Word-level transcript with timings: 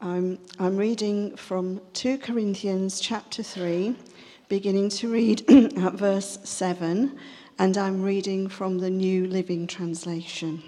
I'm, 0.00 0.38
I'm 0.60 0.76
reading 0.76 1.34
from 1.34 1.80
2 1.94 2.18
Corinthians 2.18 3.00
chapter 3.00 3.42
3, 3.42 3.96
beginning 4.48 4.90
to 4.90 5.10
read 5.10 5.42
at 5.76 5.94
verse 5.94 6.38
7, 6.44 7.18
and 7.58 7.76
I'm 7.76 8.04
reading 8.04 8.48
from 8.48 8.78
the 8.78 8.90
New 8.90 9.26
Living 9.26 9.66
Translation. 9.66 10.62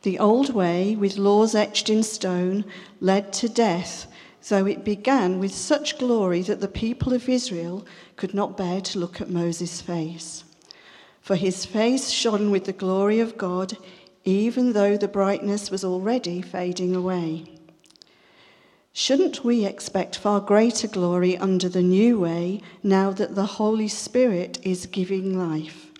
The 0.00 0.18
old 0.18 0.54
way, 0.54 0.96
with 0.96 1.18
laws 1.18 1.54
etched 1.54 1.90
in 1.90 2.02
stone, 2.02 2.64
led 2.98 3.34
to 3.34 3.50
death, 3.50 4.06
though 4.48 4.64
it 4.64 4.82
began 4.82 5.38
with 5.38 5.52
such 5.52 5.98
glory 5.98 6.40
that 6.40 6.62
the 6.62 6.68
people 6.68 7.12
of 7.12 7.28
Israel 7.28 7.84
could 8.16 8.32
not 8.32 8.56
bear 8.56 8.80
to 8.80 8.98
look 8.98 9.20
at 9.20 9.28
Moses' 9.28 9.82
face. 9.82 10.44
For 11.20 11.36
his 11.36 11.66
face 11.66 12.08
shone 12.08 12.50
with 12.50 12.64
the 12.64 12.72
glory 12.72 13.20
of 13.20 13.36
God 13.36 13.76
even 14.24 14.72
though 14.72 14.96
the 14.96 15.08
brightness 15.08 15.70
was 15.70 15.84
already 15.84 16.40
fading 16.40 16.94
away. 16.94 17.44
Shouldn't 18.92 19.42
we 19.42 19.64
expect 19.64 20.18
far 20.18 20.40
greater 20.40 20.86
glory 20.86 21.36
under 21.38 21.68
the 21.68 21.82
new 21.82 22.20
way 22.20 22.60
now 22.82 23.10
that 23.12 23.34
the 23.34 23.46
Holy 23.46 23.88
Spirit 23.88 24.58
is 24.62 24.86
giving 24.86 25.36
life? 25.38 25.90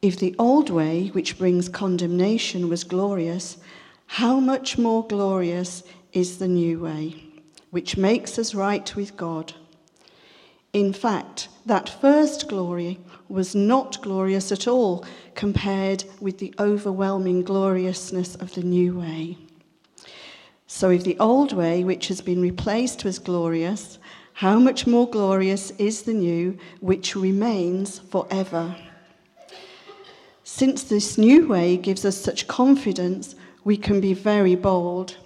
If 0.00 0.18
the 0.18 0.34
old 0.38 0.70
way, 0.70 1.08
which 1.08 1.36
brings 1.38 1.68
condemnation, 1.68 2.68
was 2.68 2.84
glorious, 2.84 3.58
how 4.06 4.38
much 4.38 4.78
more 4.78 5.06
glorious 5.06 5.82
is 6.12 6.38
the 6.38 6.48
new 6.48 6.80
way, 6.80 7.24
which 7.70 7.96
makes 7.96 8.38
us 8.38 8.54
right 8.54 8.94
with 8.94 9.16
God? 9.16 9.54
In 10.72 10.94
fact, 10.94 11.48
that 11.66 12.00
first 12.00 12.48
glory 12.48 12.98
was 13.28 13.54
not 13.54 14.00
glorious 14.00 14.50
at 14.50 14.66
all 14.66 15.04
compared 15.34 16.04
with 16.18 16.38
the 16.38 16.54
overwhelming 16.58 17.42
gloriousness 17.42 18.36
of 18.36 18.54
the 18.54 18.62
new 18.62 18.98
way. 18.98 19.36
So, 20.66 20.88
if 20.88 21.04
the 21.04 21.18
old 21.18 21.52
way, 21.52 21.84
which 21.84 22.08
has 22.08 22.22
been 22.22 22.40
replaced, 22.40 23.04
was 23.04 23.18
glorious, 23.18 23.98
how 24.32 24.58
much 24.58 24.86
more 24.86 25.08
glorious 25.08 25.72
is 25.72 26.02
the 26.02 26.14
new, 26.14 26.56
which 26.80 27.14
remains 27.14 27.98
forever? 27.98 28.74
Since 30.42 30.84
this 30.84 31.18
new 31.18 31.46
way 31.48 31.76
gives 31.76 32.06
us 32.06 32.16
such 32.16 32.48
confidence, 32.48 33.34
we 33.64 33.76
can 33.76 34.00
be 34.00 34.14
very 34.14 34.54
bold. 34.54 35.16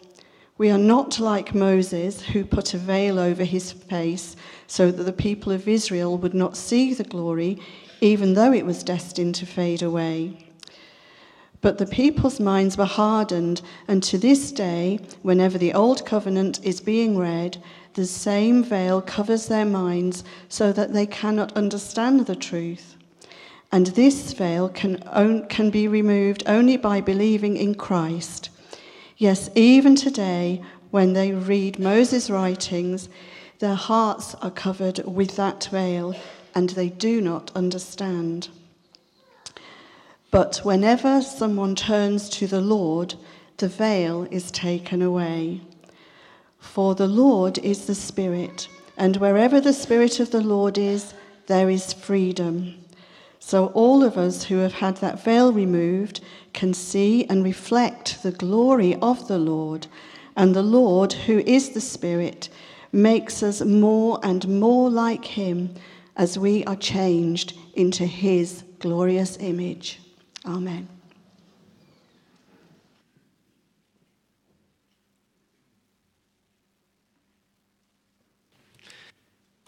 We 0.58 0.70
are 0.70 0.78
not 0.78 1.20
like 1.20 1.54
Moses, 1.54 2.22
who 2.22 2.42
put 2.44 2.72
a 2.72 2.78
veil 2.78 3.18
over 3.18 3.44
his 3.44 3.72
face 3.72 4.36
so 4.66 4.90
that 4.90 5.02
the 5.02 5.12
people 5.12 5.52
of 5.52 5.68
Israel 5.68 6.16
would 6.16 6.32
not 6.32 6.56
see 6.56 6.94
the 6.94 7.04
glory, 7.04 7.58
even 8.00 8.32
though 8.32 8.54
it 8.54 8.64
was 8.64 8.82
destined 8.82 9.34
to 9.34 9.46
fade 9.46 9.82
away. 9.82 10.46
But 11.60 11.76
the 11.76 11.86
people's 11.86 12.40
minds 12.40 12.78
were 12.78 12.86
hardened, 12.86 13.60
and 13.86 14.02
to 14.04 14.16
this 14.16 14.50
day, 14.50 14.98
whenever 15.22 15.58
the 15.58 15.74
Old 15.74 16.06
Covenant 16.06 16.64
is 16.64 16.80
being 16.80 17.18
read, 17.18 17.62
the 17.92 18.06
same 18.06 18.62
veil 18.62 19.02
covers 19.02 19.48
their 19.48 19.64
minds 19.66 20.24
so 20.48 20.72
that 20.72 20.94
they 20.94 21.06
cannot 21.06 21.54
understand 21.54 22.26
the 22.26 22.36
truth. 22.36 22.96
And 23.72 23.88
this 23.88 24.32
veil 24.32 24.68
can, 24.70 25.46
can 25.48 25.70
be 25.70 25.86
removed 25.86 26.44
only 26.46 26.76
by 26.78 27.00
believing 27.00 27.56
in 27.56 27.74
Christ. 27.74 28.48
Yes, 29.18 29.48
even 29.54 29.96
today, 29.96 30.62
when 30.90 31.14
they 31.14 31.32
read 31.32 31.78
Moses' 31.78 32.28
writings, 32.28 33.08
their 33.60 33.74
hearts 33.74 34.34
are 34.36 34.50
covered 34.50 34.98
with 35.06 35.36
that 35.36 35.68
veil 35.70 36.14
and 36.54 36.70
they 36.70 36.90
do 36.90 37.22
not 37.22 37.50
understand. 37.54 38.48
But 40.30 40.58
whenever 40.64 41.22
someone 41.22 41.74
turns 41.74 42.28
to 42.30 42.46
the 42.46 42.60
Lord, 42.60 43.14
the 43.56 43.68
veil 43.68 44.28
is 44.30 44.50
taken 44.50 45.00
away. 45.00 45.62
For 46.58 46.94
the 46.94 47.06
Lord 47.06 47.56
is 47.58 47.86
the 47.86 47.94
Spirit, 47.94 48.68
and 48.98 49.16
wherever 49.16 49.62
the 49.62 49.72
Spirit 49.72 50.20
of 50.20 50.30
the 50.30 50.42
Lord 50.42 50.76
is, 50.76 51.14
there 51.46 51.70
is 51.70 51.94
freedom. 51.94 52.74
So 53.38 53.68
all 53.68 54.02
of 54.02 54.18
us 54.18 54.44
who 54.44 54.56
have 54.58 54.74
had 54.74 54.96
that 54.98 55.22
veil 55.22 55.52
removed 55.52 56.20
can 56.56 56.74
see 56.74 57.24
and 57.26 57.44
reflect 57.44 58.22
the 58.24 58.32
glory 58.32 58.96
of 58.96 59.28
the 59.28 59.38
Lord, 59.38 59.86
and 60.34 60.54
the 60.54 60.62
Lord, 60.62 61.12
who 61.12 61.38
is 61.40 61.70
the 61.70 61.80
Spirit, 61.80 62.48
makes 62.90 63.42
us 63.42 63.60
more 63.60 64.18
and 64.24 64.48
more 64.48 64.90
like 64.90 65.24
him 65.24 65.74
as 66.16 66.38
we 66.38 66.64
are 66.64 66.76
changed 66.76 67.56
into 67.74 68.06
his 68.06 68.64
glorious 68.80 69.36
image. 69.38 70.00
Amen. 70.44 70.88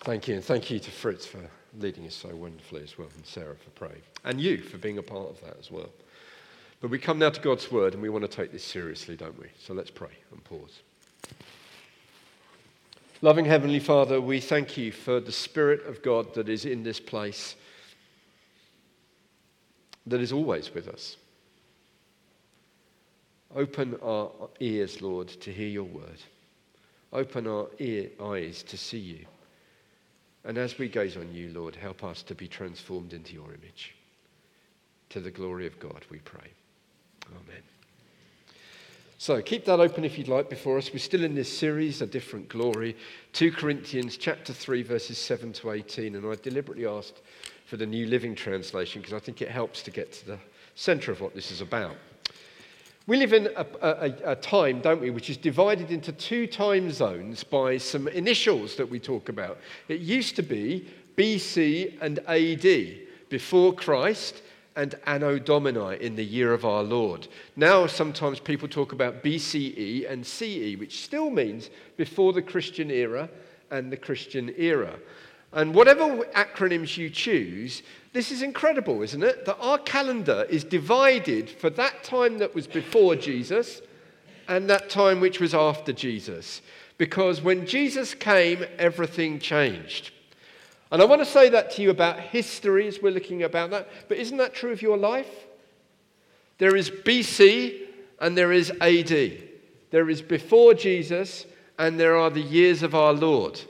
Thank 0.00 0.26
you, 0.26 0.36
and 0.36 0.44
thank 0.44 0.70
you 0.70 0.78
to 0.78 0.90
Fritz 0.90 1.26
for 1.26 1.40
leading 1.78 2.06
us 2.06 2.14
so 2.14 2.34
wonderfully 2.34 2.82
as 2.82 2.96
well, 2.96 3.08
and 3.14 3.26
Sarah 3.26 3.56
for 3.56 3.70
praying, 3.70 4.00
and 4.24 4.40
you 4.40 4.56
for 4.56 4.78
being 4.78 4.96
a 4.96 5.02
part 5.02 5.28
of 5.28 5.40
that 5.42 5.58
as 5.58 5.70
well. 5.70 5.90
But 6.80 6.90
we 6.90 6.98
come 6.98 7.18
now 7.18 7.30
to 7.30 7.40
God's 7.40 7.72
word, 7.72 7.94
and 7.94 8.02
we 8.02 8.08
want 8.08 8.22
to 8.22 8.28
take 8.28 8.52
this 8.52 8.64
seriously, 8.64 9.16
don't 9.16 9.38
we? 9.38 9.48
So 9.58 9.74
let's 9.74 9.90
pray 9.90 10.12
and 10.30 10.42
pause. 10.44 10.80
Loving 13.20 13.44
Heavenly 13.44 13.80
Father, 13.80 14.20
we 14.20 14.40
thank 14.40 14.76
you 14.76 14.92
for 14.92 15.18
the 15.18 15.32
Spirit 15.32 15.84
of 15.86 16.02
God 16.02 16.34
that 16.34 16.48
is 16.48 16.64
in 16.64 16.84
this 16.84 17.00
place, 17.00 17.56
that 20.06 20.20
is 20.20 20.32
always 20.32 20.72
with 20.72 20.86
us. 20.86 21.16
Open 23.56 23.98
our 24.04 24.30
ears, 24.60 25.02
Lord, 25.02 25.26
to 25.28 25.52
hear 25.52 25.66
your 25.66 25.84
word. 25.84 26.20
Open 27.12 27.48
our 27.48 27.68
ear, 27.80 28.10
eyes 28.22 28.62
to 28.64 28.76
see 28.76 28.98
you. 28.98 29.26
And 30.44 30.56
as 30.56 30.78
we 30.78 30.88
gaze 30.88 31.16
on 31.16 31.34
you, 31.34 31.50
Lord, 31.52 31.74
help 31.74 32.04
us 32.04 32.22
to 32.22 32.36
be 32.36 32.46
transformed 32.46 33.14
into 33.14 33.34
your 33.34 33.48
image. 33.48 33.96
To 35.10 35.20
the 35.20 35.30
glory 35.30 35.66
of 35.66 35.80
God, 35.80 36.04
we 36.10 36.18
pray. 36.18 36.52
Amen. 37.30 37.62
So 39.18 39.42
keep 39.42 39.64
that 39.64 39.80
open 39.80 40.04
if 40.04 40.16
you'd 40.16 40.28
like 40.28 40.48
before 40.48 40.78
us. 40.78 40.92
We're 40.92 40.98
still 40.98 41.24
in 41.24 41.34
this 41.34 41.56
series, 41.56 42.02
A 42.02 42.06
Different 42.06 42.48
Glory, 42.48 42.96
2 43.32 43.52
Corinthians 43.52 44.16
chapter 44.16 44.52
3, 44.52 44.82
verses 44.82 45.18
7 45.18 45.52
to 45.54 45.72
18. 45.72 46.14
And 46.14 46.26
I 46.26 46.36
deliberately 46.36 46.86
asked 46.86 47.20
for 47.66 47.76
the 47.76 47.86
New 47.86 48.06
Living 48.06 48.34
Translation 48.34 49.02
because 49.02 49.14
I 49.14 49.18
think 49.18 49.42
it 49.42 49.50
helps 49.50 49.82
to 49.82 49.90
get 49.90 50.12
to 50.12 50.26
the 50.26 50.38
centre 50.74 51.12
of 51.12 51.20
what 51.20 51.34
this 51.34 51.50
is 51.50 51.60
about. 51.60 51.96
We 53.08 53.16
live 53.16 53.32
in 53.32 53.48
a, 53.56 53.66
a, 53.80 54.32
a, 54.32 54.36
time, 54.36 54.82
don't 54.82 55.00
we, 55.00 55.08
which 55.08 55.30
is 55.30 55.38
divided 55.38 55.90
into 55.90 56.12
two 56.12 56.46
time 56.46 56.90
zones 56.92 57.42
by 57.42 57.78
some 57.78 58.06
initials 58.08 58.76
that 58.76 58.88
we 58.88 59.00
talk 59.00 59.30
about. 59.30 59.58
It 59.88 60.00
used 60.00 60.36
to 60.36 60.42
be 60.42 60.86
BC 61.16 61.96
and 62.02 62.18
AD, 62.28 63.08
before 63.30 63.72
Christ, 63.74 64.42
and 64.78 64.94
Anno 65.06 65.40
Domini 65.40 66.00
in 66.00 66.14
the 66.14 66.24
year 66.24 66.52
of 66.54 66.64
our 66.64 66.84
Lord. 66.84 67.26
Now, 67.56 67.88
sometimes 67.88 68.38
people 68.38 68.68
talk 68.68 68.92
about 68.92 69.24
BCE 69.24 70.08
and 70.08 70.24
CE, 70.24 70.78
which 70.78 71.02
still 71.02 71.30
means 71.30 71.68
before 71.96 72.32
the 72.32 72.42
Christian 72.42 72.88
era 72.88 73.28
and 73.72 73.90
the 73.90 73.96
Christian 73.96 74.54
era. 74.56 74.96
And 75.52 75.74
whatever 75.74 76.18
acronyms 76.26 76.96
you 76.96 77.10
choose, 77.10 77.82
this 78.12 78.30
is 78.30 78.40
incredible, 78.40 79.02
isn't 79.02 79.22
it? 79.24 79.46
That 79.46 79.58
our 79.58 79.78
calendar 79.78 80.46
is 80.48 80.62
divided 80.62 81.50
for 81.50 81.70
that 81.70 82.04
time 82.04 82.38
that 82.38 82.54
was 82.54 82.68
before 82.68 83.16
Jesus 83.16 83.82
and 84.46 84.70
that 84.70 84.90
time 84.90 85.18
which 85.18 85.40
was 85.40 85.54
after 85.54 85.92
Jesus. 85.92 86.62
Because 86.98 87.42
when 87.42 87.66
Jesus 87.66 88.14
came, 88.14 88.64
everything 88.78 89.40
changed. 89.40 90.12
And 90.90 91.02
I 91.02 91.04
want 91.04 91.20
to 91.20 91.26
say 91.26 91.50
that 91.50 91.70
to 91.72 91.82
you 91.82 91.90
about 91.90 92.18
history 92.18 92.88
as 92.88 93.02
we're 93.02 93.12
looking 93.12 93.42
about 93.42 93.70
that. 93.70 93.88
But 94.08 94.18
isn't 94.18 94.38
that 94.38 94.54
true 94.54 94.72
of 94.72 94.80
your 94.80 94.96
life? 94.96 95.28
There 96.58 96.76
is 96.76 96.90
BC 96.90 97.82
and 98.20 98.36
there 98.36 98.52
is 98.52 98.70
AD. 98.80 99.42
There 99.90 100.10
is 100.10 100.22
before 100.22 100.74
Jesus 100.74 101.46
and 101.78 102.00
there 102.00 102.16
are 102.16 102.30
the 102.30 102.40
years 102.40 102.82
of 102.82 102.94
our 102.94 103.12
Lord. 103.12 103.60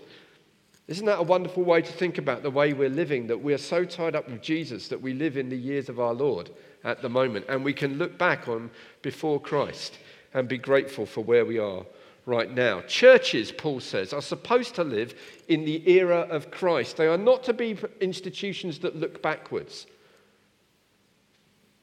Isn't 0.87 1.06
that 1.06 1.19
a 1.19 1.23
wonderful 1.23 1.65
way 1.65 1.82
to 1.82 1.93
think 1.93 2.17
about 2.17 2.43
the 2.43 2.50
way 2.50 2.73
we're 2.73 2.88
living? 2.88 3.26
That 3.26 3.43
we 3.43 3.53
are 3.53 3.59
so 3.59 3.85
tied 3.85 4.17
up 4.17 4.29
with 4.29 4.41
Jesus 4.41 4.88
that 4.88 5.03
we 5.03 5.12
live 5.12 5.37
in 5.37 5.50
the 5.50 5.56
years 5.56 5.88
of 5.88 6.00
our 6.00 6.14
Lord 6.14 6.50
at 6.85 7.03
the 7.03 7.11
moment. 7.11 7.44
And 7.49 7.62
we 7.62 7.75
can 7.75 7.99
look 7.99 8.17
back 8.17 8.49
on 8.49 8.71
before 9.03 9.41
Christ 9.41 9.99
and 10.32 10.49
be 10.49 10.56
grateful 10.56 11.05
for 11.05 11.23
where 11.23 11.44
we 11.44 11.59
are 11.59 11.85
right 12.28 12.54
now. 12.54 12.82
Churches, 12.82 13.50
Paul 13.50 13.80
says, 13.80 14.12
are 14.12 14.20
supposed 14.20 14.75
to 14.75 14.84
live 14.84 15.14
in 15.48 15.64
the 15.64 15.90
era 15.90 16.26
of 16.30 16.50
Christ. 16.50 16.98
They 16.98 17.06
are 17.06 17.16
not 17.16 17.42
to 17.44 17.54
be 17.54 17.76
institutions 18.00 18.78
that 18.80 18.94
look 18.94 19.22
backwards. 19.22 19.86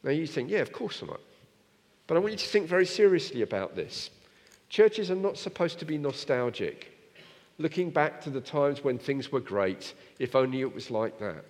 Now 0.03 0.11
you 0.11 0.27
think, 0.27 0.51
yeah, 0.51 0.59
of 0.59 0.71
course 0.71 1.01
not. 1.01 1.19
But 2.05 2.15
I 2.15 2.19
want 2.19 2.33
you 2.33 2.37
to 2.37 2.45
think 2.45 2.67
very 2.67 2.85
seriously 2.85 3.41
about 3.41 3.75
this. 3.75 4.11
Churches 4.69 5.09
are 5.09 5.15
not 5.15 5.39
supposed 5.39 5.79
to 5.79 5.85
be 5.85 5.97
nostalgic, 5.97 6.91
looking 7.57 7.89
back 7.89 8.21
to 8.21 8.29
the 8.29 8.41
times 8.41 8.83
when 8.83 8.99
things 8.99 9.31
were 9.31 9.39
great, 9.39 9.95
if 10.19 10.35
only 10.35 10.61
it 10.61 10.73
was 10.73 10.91
like 10.91 11.17
that. 11.19 11.43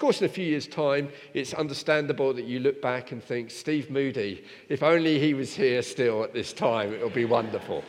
Of 0.00 0.02
course, 0.02 0.22
in 0.22 0.24
a 0.24 0.32
few 0.32 0.46
years' 0.46 0.66
time, 0.66 1.10
it's 1.34 1.52
understandable 1.52 2.32
that 2.32 2.46
you 2.46 2.58
look 2.58 2.80
back 2.80 3.12
and 3.12 3.22
think, 3.22 3.50
Steve 3.50 3.90
Moody, 3.90 4.42
if 4.70 4.82
only 4.82 5.18
he 5.18 5.34
was 5.34 5.54
here 5.54 5.82
still 5.82 6.24
at 6.24 6.32
this 6.32 6.54
time, 6.54 6.94
it 6.94 7.04
would 7.04 7.12
be 7.12 7.26
wonderful. 7.26 7.84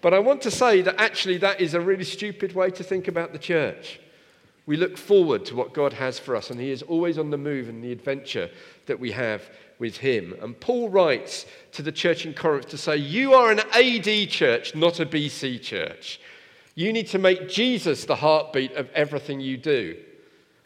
But 0.00 0.12
I 0.12 0.18
want 0.18 0.42
to 0.42 0.50
say 0.50 0.82
that 0.82 1.00
actually 1.00 1.36
that 1.36 1.60
is 1.60 1.74
a 1.74 1.80
really 1.80 2.02
stupid 2.02 2.52
way 2.52 2.70
to 2.72 2.82
think 2.82 3.06
about 3.06 3.32
the 3.32 3.38
church. 3.38 4.00
We 4.66 4.76
look 4.76 4.98
forward 4.98 5.44
to 5.44 5.54
what 5.54 5.72
God 5.72 5.92
has 5.92 6.18
for 6.18 6.34
us, 6.34 6.50
and 6.50 6.58
He 6.58 6.72
is 6.72 6.82
always 6.82 7.16
on 7.16 7.30
the 7.30 7.38
move 7.38 7.68
in 7.68 7.80
the 7.80 7.92
adventure 7.92 8.50
that 8.86 8.98
we 8.98 9.12
have 9.12 9.48
with 9.78 9.98
Him. 9.98 10.34
And 10.42 10.58
Paul 10.58 10.88
writes 10.88 11.46
to 11.74 11.82
the 11.82 11.92
church 11.92 12.26
in 12.26 12.34
Corinth 12.34 12.66
to 12.70 12.76
say, 12.76 12.96
You 12.96 13.34
are 13.34 13.52
an 13.52 13.60
AD 13.60 14.30
church, 14.30 14.74
not 14.74 14.98
a 14.98 15.06
BC 15.06 15.62
church. 15.62 16.20
You 16.74 16.92
need 16.92 17.06
to 17.06 17.20
make 17.20 17.48
Jesus 17.48 18.04
the 18.04 18.16
heartbeat 18.16 18.72
of 18.72 18.90
everything 18.90 19.38
you 19.38 19.56
do. 19.56 19.96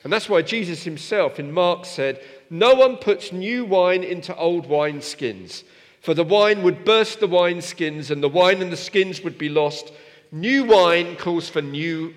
And 0.03 0.13
that's 0.13 0.29
why 0.29 0.43
Jesus 0.43 0.85
himself 0.85 1.39
in 1.39 1.53
Mark 1.53 1.85
said, 1.85 2.25
No 2.49 2.75
one 2.75 2.97
puts 2.97 3.33
new 3.33 3.65
wine 3.65 4.03
into 4.03 4.35
old 4.37 4.67
wine 4.67 5.03
skins, 5.03 5.65
for 6.01 6.15
the 6.15 6.25
wine 6.25 6.63
would 6.63 6.85
burst 6.85 7.21
the 7.21 7.27
wine 7.27 7.61
skins, 7.61 8.11
and 8.11 8.23
the 8.23 8.29
wine 8.29 8.63
and 8.63 8.73
the 8.73 8.77
skins 8.77 9.23
would 9.23 9.37
be 9.37 9.49
lost. 9.49 9.93
New 10.33 10.65
wine 10.65 11.17
calls 11.17 11.49
for 11.49 11.61
new 11.61 12.15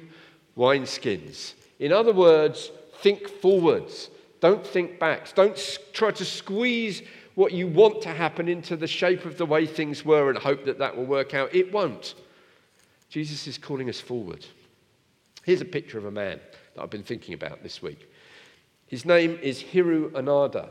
wine 0.55 0.85
skins. 0.85 1.55
In 1.79 1.91
other 1.91 2.13
words, 2.13 2.71
think 3.01 3.27
forwards. 3.27 4.09
Don't 4.39 4.65
think 4.65 4.99
backs. 4.99 5.33
Don't 5.33 5.79
try 5.93 6.11
to 6.11 6.25
squeeze 6.25 7.01
what 7.35 7.51
you 7.51 7.67
want 7.67 8.01
to 8.03 8.09
happen 8.09 8.47
into 8.47 8.75
the 8.75 8.87
shape 8.87 9.25
of 9.25 9.37
the 9.37 9.45
way 9.45 9.65
things 9.65 10.05
were 10.05 10.29
and 10.29 10.37
hope 10.37 10.65
that 10.65 10.79
that 10.79 10.95
will 10.95 11.05
work 11.05 11.33
out. 11.33 11.53
It 11.53 11.71
won't. 11.73 12.13
Jesus 13.09 13.47
is 13.47 13.57
calling 13.57 13.89
us 13.89 13.99
forward. 13.99 14.45
Here's 15.43 15.61
a 15.61 15.65
picture 15.65 15.97
of 15.97 16.05
a 16.05 16.11
man 16.11 16.39
that 16.75 16.81
I've 16.81 16.89
been 16.89 17.03
thinking 17.03 17.33
about 17.33 17.63
this 17.63 17.81
week. 17.81 18.09
His 18.87 19.05
name 19.05 19.39
is 19.41 19.63
Hiroo 19.63 20.11
Onoda. 20.11 20.69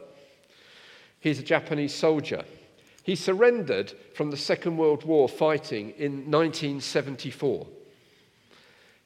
He's 1.20 1.38
a 1.38 1.44
Japanese 1.44 1.94
soldier. 1.94 2.44
He 3.02 3.16
surrendered 3.16 3.92
from 4.14 4.30
the 4.30 4.36
Second 4.36 4.76
World 4.76 5.04
War 5.04 5.28
fighting 5.28 5.90
in 5.98 6.30
1974. 6.30 7.66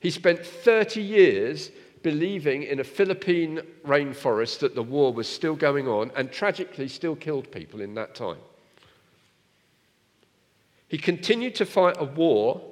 He 0.01 0.11
spent 0.11 0.45
30 0.45 1.01
years 1.01 1.71
believing 2.03 2.63
in 2.63 2.79
a 2.79 2.85
Philippine 2.85 3.61
rainforest 3.85 4.61
that 4.61 4.75
the 4.75 4.83
war 4.83 5.13
was 5.13 5.27
still 5.27 5.57
going 5.57 5.89
on 5.89 6.11
and 6.15 6.31
tragically 6.31 6.89
still 6.89 7.17
killed 7.17 7.51
people 7.51 7.81
in 7.81 7.95
that 7.95 8.15
time. 8.15 8.39
He 10.89 10.99
continued 10.99 11.55
to 11.57 11.67
fight 11.67 11.97
a 11.99 12.05
war 12.05 12.63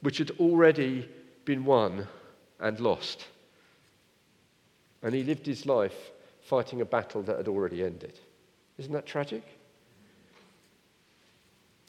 which 0.00 0.18
had 0.18 0.32
already 0.40 1.08
been 1.44 1.64
won 1.64 2.08
and 2.58 2.80
lost. 2.80 3.26
And 5.02 5.14
he 5.14 5.24
lived 5.24 5.46
his 5.46 5.66
life 5.66 6.12
fighting 6.42 6.80
a 6.80 6.84
battle 6.84 7.22
that 7.22 7.36
had 7.36 7.48
already 7.48 7.82
ended. 7.82 8.18
Isn't 8.78 8.92
that 8.92 9.06
tragic? 9.06 9.42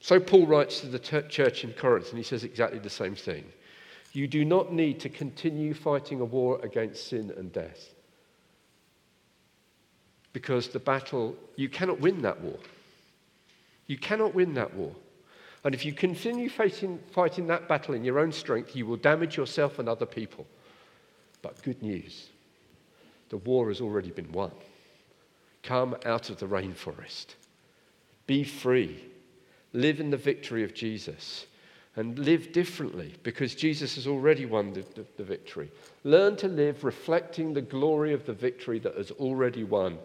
So 0.00 0.20
Paul 0.20 0.46
writes 0.46 0.80
to 0.80 0.86
the 0.86 0.98
church 0.98 1.64
in 1.64 1.72
Corinth, 1.72 2.10
and 2.10 2.18
he 2.18 2.24
says 2.24 2.44
exactly 2.44 2.78
the 2.78 2.90
same 2.90 3.14
thing. 3.14 3.44
You 4.12 4.28
do 4.28 4.44
not 4.44 4.72
need 4.72 5.00
to 5.00 5.08
continue 5.08 5.74
fighting 5.74 6.20
a 6.20 6.24
war 6.24 6.60
against 6.62 7.08
sin 7.08 7.32
and 7.36 7.52
death. 7.52 7.94
Because 10.32 10.68
the 10.68 10.78
battle, 10.78 11.36
you 11.56 11.68
cannot 11.68 12.00
win 12.00 12.22
that 12.22 12.40
war. 12.40 12.58
You 13.86 13.96
cannot 13.96 14.34
win 14.34 14.54
that 14.54 14.74
war. 14.74 14.92
And 15.64 15.74
if 15.74 15.84
you 15.84 15.92
continue 15.92 16.50
fighting, 16.50 17.00
fighting 17.10 17.46
that 17.46 17.68
battle 17.68 17.94
in 17.94 18.04
your 18.04 18.18
own 18.18 18.32
strength, 18.32 18.76
you 18.76 18.86
will 18.86 18.96
damage 18.96 19.36
yourself 19.36 19.78
and 19.78 19.88
other 19.88 20.06
people. 20.06 20.46
But 21.40 21.62
good 21.62 21.82
news 21.82 22.28
the 23.34 23.38
war 23.38 23.66
has 23.66 23.80
already 23.80 24.12
been 24.12 24.30
won. 24.30 24.52
Come 25.64 25.96
out 26.06 26.30
of 26.30 26.38
the 26.38 26.46
rainforest. 26.46 27.34
Be 28.28 28.44
free. 28.44 29.04
Live 29.72 29.98
in 29.98 30.10
the 30.10 30.16
victory 30.16 30.62
of 30.62 30.72
Jesus 30.72 31.46
and 31.96 32.16
live 32.16 32.52
differently 32.52 33.12
because 33.24 33.56
Jesus 33.56 33.96
has 33.96 34.06
already 34.06 34.46
won 34.46 34.72
the, 34.72 34.82
the, 34.94 35.04
the, 35.16 35.24
victory. 35.24 35.68
Learn 36.04 36.36
to 36.36 36.46
live 36.46 36.84
reflecting 36.84 37.52
the 37.52 37.60
glory 37.60 38.12
of 38.12 38.24
the 38.24 38.32
victory 38.32 38.78
that 38.78 38.96
has 38.96 39.10
already 39.10 39.64
won. 39.64 39.98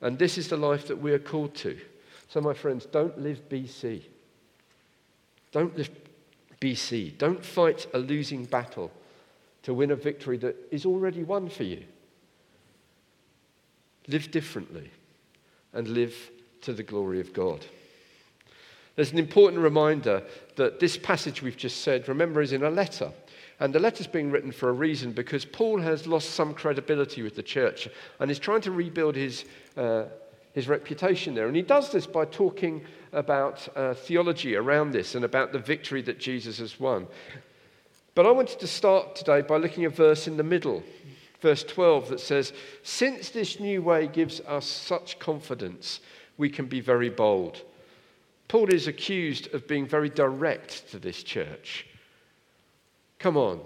And 0.00 0.18
this 0.18 0.36
is 0.36 0.48
the 0.48 0.56
life 0.56 0.88
that 0.88 1.00
we 1.00 1.12
are 1.12 1.20
called 1.20 1.54
to. 1.58 1.78
So, 2.30 2.40
my 2.40 2.52
friends, 2.52 2.84
don't 2.84 3.16
live 3.16 3.48
BC. 3.48 4.02
Don't 5.52 5.76
live 5.76 5.90
BC. 6.60 7.16
Don't 7.16 7.44
fight 7.44 7.86
a 7.94 7.98
losing 7.98 8.44
battle 8.44 8.90
to 9.62 9.72
win 9.72 9.92
a 9.92 9.96
victory 9.96 10.38
that 10.38 10.56
is 10.72 10.84
already 10.84 11.22
won 11.22 11.48
for 11.48 11.62
you. 11.62 11.84
Live 14.08 14.30
differently 14.30 14.90
and 15.72 15.88
live 15.88 16.14
to 16.62 16.72
the 16.72 16.82
glory 16.82 17.20
of 17.20 17.32
God. 17.32 17.64
There's 18.96 19.12
an 19.12 19.18
important 19.18 19.62
reminder 19.62 20.22
that 20.56 20.78
this 20.78 20.96
passage 20.96 21.42
we've 21.42 21.56
just 21.56 21.82
said, 21.82 22.08
remember, 22.08 22.40
is 22.40 22.52
in 22.52 22.62
a 22.62 22.70
letter. 22.70 23.10
And 23.60 23.74
the 23.74 23.80
letter's 23.80 24.06
being 24.06 24.30
written 24.30 24.52
for 24.52 24.68
a 24.68 24.72
reason 24.72 25.12
because 25.12 25.44
Paul 25.44 25.80
has 25.80 26.06
lost 26.06 26.30
some 26.30 26.54
credibility 26.54 27.22
with 27.22 27.36
the 27.36 27.42
church 27.42 27.88
and 28.20 28.30
is 28.30 28.38
trying 28.38 28.60
to 28.62 28.70
rebuild 28.70 29.14
his, 29.16 29.44
uh, 29.76 30.04
his 30.52 30.68
reputation 30.68 31.34
there. 31.34 31.46
And 31.46 31.56
he 31.56 31.62
does 31.62 31.90
this 31.90 32.06
by 32.06 32.24
talking 32.24 32.84
about 33.12 33.68
uh, 33.76 33.94
theology 33.94 34.56
around 34.56 34.92
this 34.92 35.14
and 35.14 35.24
about 35.24 35.52
the 35.52 35.58
victory 35.58 36.02
that 36.02 36.18
Jesus 36.18 36.58
has 36.58 36.78
won. 36.78 37.06
But 38.14 38.26
I 38.26 38.30
wanted 38.30 38.60
to 38.60 38.66
start 38.66 39.16
today 39.16 39.40
by 39.40 39.56
looking 39.56 39.84
at 39.84 39.92
a 39.92 39.94
verse 39.94 40.28
in 40.28 40.36
the 40.36 40.42
middle, 40.44 40.82
verse 41.44 41.62
12, 41.62 42.08
that 42.08 42.20
says, 42.20 42.54
Since 42.82 43.28
this 43.28 43.60
new 43.60 43.82
way 43.82 44.06
gives 44.08 44.40
us 44.40 44.64
such 44.64 45.18
confidence, 45.18 46.00
we 46.38 46.48
can 46.48 46.64
be 46.64 46.80
very 46.80 47.10
bold. 47.10 47.60
Paul 48.48 48.72
is 48.72 48.88
accused 48.88 49.52
of 49.52 49.68
being 49.68 49.86
very 49.86 50.08
direct 50.08 50.90
to 50.90 50.98
this 50.98 51.22
church. 51.22 51.86
Come 53.18 53.36
on. 53.36 53.60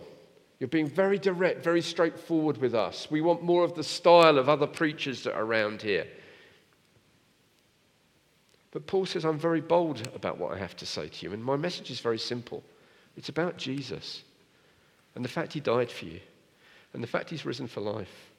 You're 0.59 0.67
being 0.67 0.89
very 0.89 1.21
direct, 1.21 1.63
very 1.63 1.81
straightforward 1.81 2.57
with 2.57 2.75
us. 2.75 3.09
We 3.13 3.21
want 3.21 3.45
more 3.45 3.63
of 3.63 3.75
the 3.75 3.85
style 3.85 4.39
of 4.39 4.49
other 4.49 4.67
preachers 4.67 5.23
that 5.23 5.35
are 5.35 5.45
around 5.45 5.81
here. 5.81 6.09
But 8.73 8.89
Paul 8.89 9.07
says, 9.07 9.25
I'm 9.25 9.39
very 9.39 9.61
bold 9.61 10.09
about 10.17 10.39
what 10.39 10.53
I 10.53 10.59
have 10.59 10.75
to 10.79 10.87
say 10.87 11.07
to 11.07 11.27
you. 11.27 11.33
And 11.33 11.45
my 11.45 11.57
message 11.57 11.93
is 11.93 12.01
very 12.01 12.19
simple 12.19 12.65
it's 13.17 13.29
about 13.29 13.57
Jesus 13.57 14.25
and 15.15 15.25
the 15.25 15.29
fact 15.29 15.53
he 15.53 15.61
died 15.61 15.93
for 15.93 16.07
you 16.07 16.21
and 16.99 17.03
the 17.05 17.07
fact 17.07 17.31
he's 17.31 17.47
risen 17.47 17.69
for 17.69 17.81
life 17.81 18.33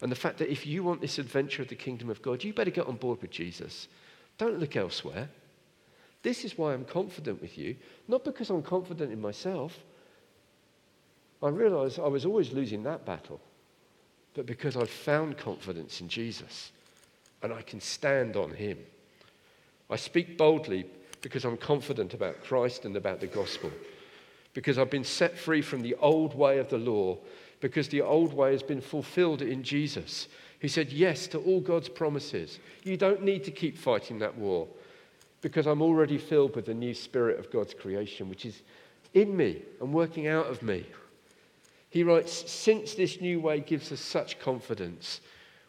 and 0.00 0.12
the 0.12 0.14
fact 0.14 0.38
that 0.38 0.48
if 0.48 0.64
you 0.64 0.84
want 0.84 1.00
this 1.00 1.18
adventure 1.18 1.62
of 1.62 1.68
the 1.68 1.74
kingdom 1.74 2.08
of 2.10 2.22
God, 2.22 2.44
you 2.44 2.52
better 2.52 2.70
get 2.70 2.86
on 2.86 2.94
board 2.94 3.20
with 3.20 3.32
Jesus. 3.32 3.88
Don't 4.38 4.60
look 4.60 4.76
elsewhere. 4.76 5.28
This 6.22 6.44
is 6.44 6.56
why 6.56 6.74
I'm 6.74 6.84
confident 6.84 7.42
with 7.42 7.58
you, 7.58 7.74
not 8.06 8.24
because 8.24 8.50
I'm 8.50 8.62
confident 8.62 9.10
in 9.10 9.20
myself. 9.20 9.76
I 11.42 11.48
realized 11.48 11.98
I 11.98 12.06
was 12.06 12.24
always 12.24 12.52
losing 12.52 12.84
that 12.84 13.04
battle, 13.04 13.40
but 14.34 14.46
because 14.46 14.76
I've 14.76 14.88
found 14.88 15.36
confidence 15.36 16.00
in 16.00 16.08
Jesus 16.08 16.70
and 17.42 17.52
I 17.52 17.62
can 17.62 17.80
stand 17.80 18.36
on 18.36 18.52
him. 18.52 18.78
I 19.90 19.96
speak 19.96 20.38
boldly 20.38 20.86
because 21.20 21.44
I'm 21.44 21.56
confident 21.56 22.14
about 22.14 22.44
Christ 22.44 22.84
and 22.84 22.96
about 22.96 23.18
the 23.18 23.26
gospel, 23.26 23.72
because 24.52 24.78
I've 24.78 24.88
been 24.88 25.02
set 25.02 25.36
free 25.36 25.62
from 25.62 25.82
the 25.82 25.96
old 25.96 26.36
way 26.36 26.58
of 26.58 26.68
the 26.68 26.78
law, 26.78 27.18
because 27.64 27.88
the 27.88 28.02
old 28.02 28.34
way 28.34 28.52
has 28.52 28.62
been 28.62 28.82
fulfilled 28.82 29.40
in 29.40 29.62
Jesus. 29.62 30.28
He 30.60 30.68
said 30.68 30.92
yes 30.92 31.26
to 31.28 31.38
all 31.38 31.62
God's 31.62 31.88
promises. 31.88 32.58
You 32.82 32.98
don't 32.98 33.22
need 33.22 33.42
to 33.44 33.50
keep 33.50 33.78
fighting 33.78 34.18
that 34.18 34.36
war 34.36 34.68
because 35.40 35.66
I'm 35.66 35.80
already 35.80 36.18
filled 36.18 36.54
with 36.56 36.66
the 36.66 36.74
new 36.74 36.92
spirit 36.92 37.38
of 37.38 37.50
God's 37.50 37.72
creation, 37.72 38.28
which 38.28 38.44
is 38.44 38.60
in 39.14 39.34
me 39.34 39.62
and 39.80 39.94
working 39.94 40.26
out 40.26 40.44
of 40.44 40.62
me. 40.62 40.84
He 41.88 42.02
writes, 42.02 42.50
Since 42.52 42.96
this 42.96 43.22
new 43.22 43.40
way 43.40 43.60
gives 43.60 43.90
us 43.92 44.00
such 44.00 44.38
confidence, 44.38 45.22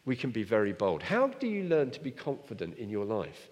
we 0.04 0.18
can 0.18 0.32
be 0.32 0.44
very 0.44 0.74
bold. 0.74 1.02
How 1.02 1.28
do 1.28 1.48
you 1.48 1.64
learn 1.64 1.92
to 1.92 2.02
be 2.02 2.12
confident 2.12 2.78
in 2.78 2.90
your 2.90 3.06
life? 3.06 3.48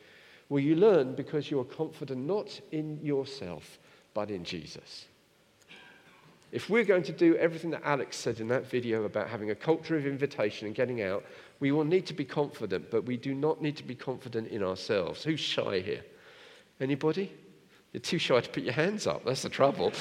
Well, 0.49 0.59
you 0.59 0.75
learn 0.75 1.15
because 1.15 1.49
you're 1.49 1.63
confident 1.63 2.27
not 2.27 2.59
in 2.73 2.99
yourself, 3.01 3.79
but 4.13 4.29
in 4.29 4.43
Jesus. 4.43 5.05
If 6.53 6.69
we're 6.69 6.83
going 6.83 7.01
to 7.03 7.11
do 7.11 7.35
everything 7.37 7.71
that 7.71 7.81
Alex 7.83 8.15
said 8.15 8.39
in 8.39 8.47
that 8.49 8.69
video 8.69 9.05
about 9.05 9.27
having 9.27 9.49
a 9.49 9.55
culture 9.55 9.97
of 9.97 10.05
invitation 10.05 10.67
and 10.67 10.75
getting 10.75 11.01
out, 11.01 11.25
we 11.59 11.71
will 11.71 11.83
need 11.83 12.05
to 12.05 12.13
be 12.13 12.23
confident, 12.23 12.91
but 12.91 13.05
we 13.05 13.17
do 13.17 13.33
not 13.33 13.59
need 13.59 13.75
to 13.77 13.83
be 13.83 13.95
confident 13.95 14.49
in 14.49 14.61
ourselves. 14.61 15.23
Who's 15.23 15.39
shy 15.39 15.79
here? 15.79 16.03
Anybody? 16.79 17.31
You're 17.91 18.01
too 18.01 18.19
shy 18.19 18.39
to 18.39 18.49
put 18.51 18.61
your 18.61 18.73
hands 18.73 19.07
up. 19.07 19.25
That's 19.25 19.41
the 19.41 19.49
trouble. 19.49 19.93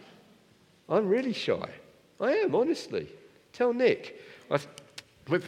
I'm 0.90 1.08
really 1.08 1.32
shy. 1.32 1.70
I 2.20 2.32
am, 2.32 2.54
honestly. 2.54 3.08
Tell 3.54 3.72
Nick. 3.72 4.20
I, 4.50 4.58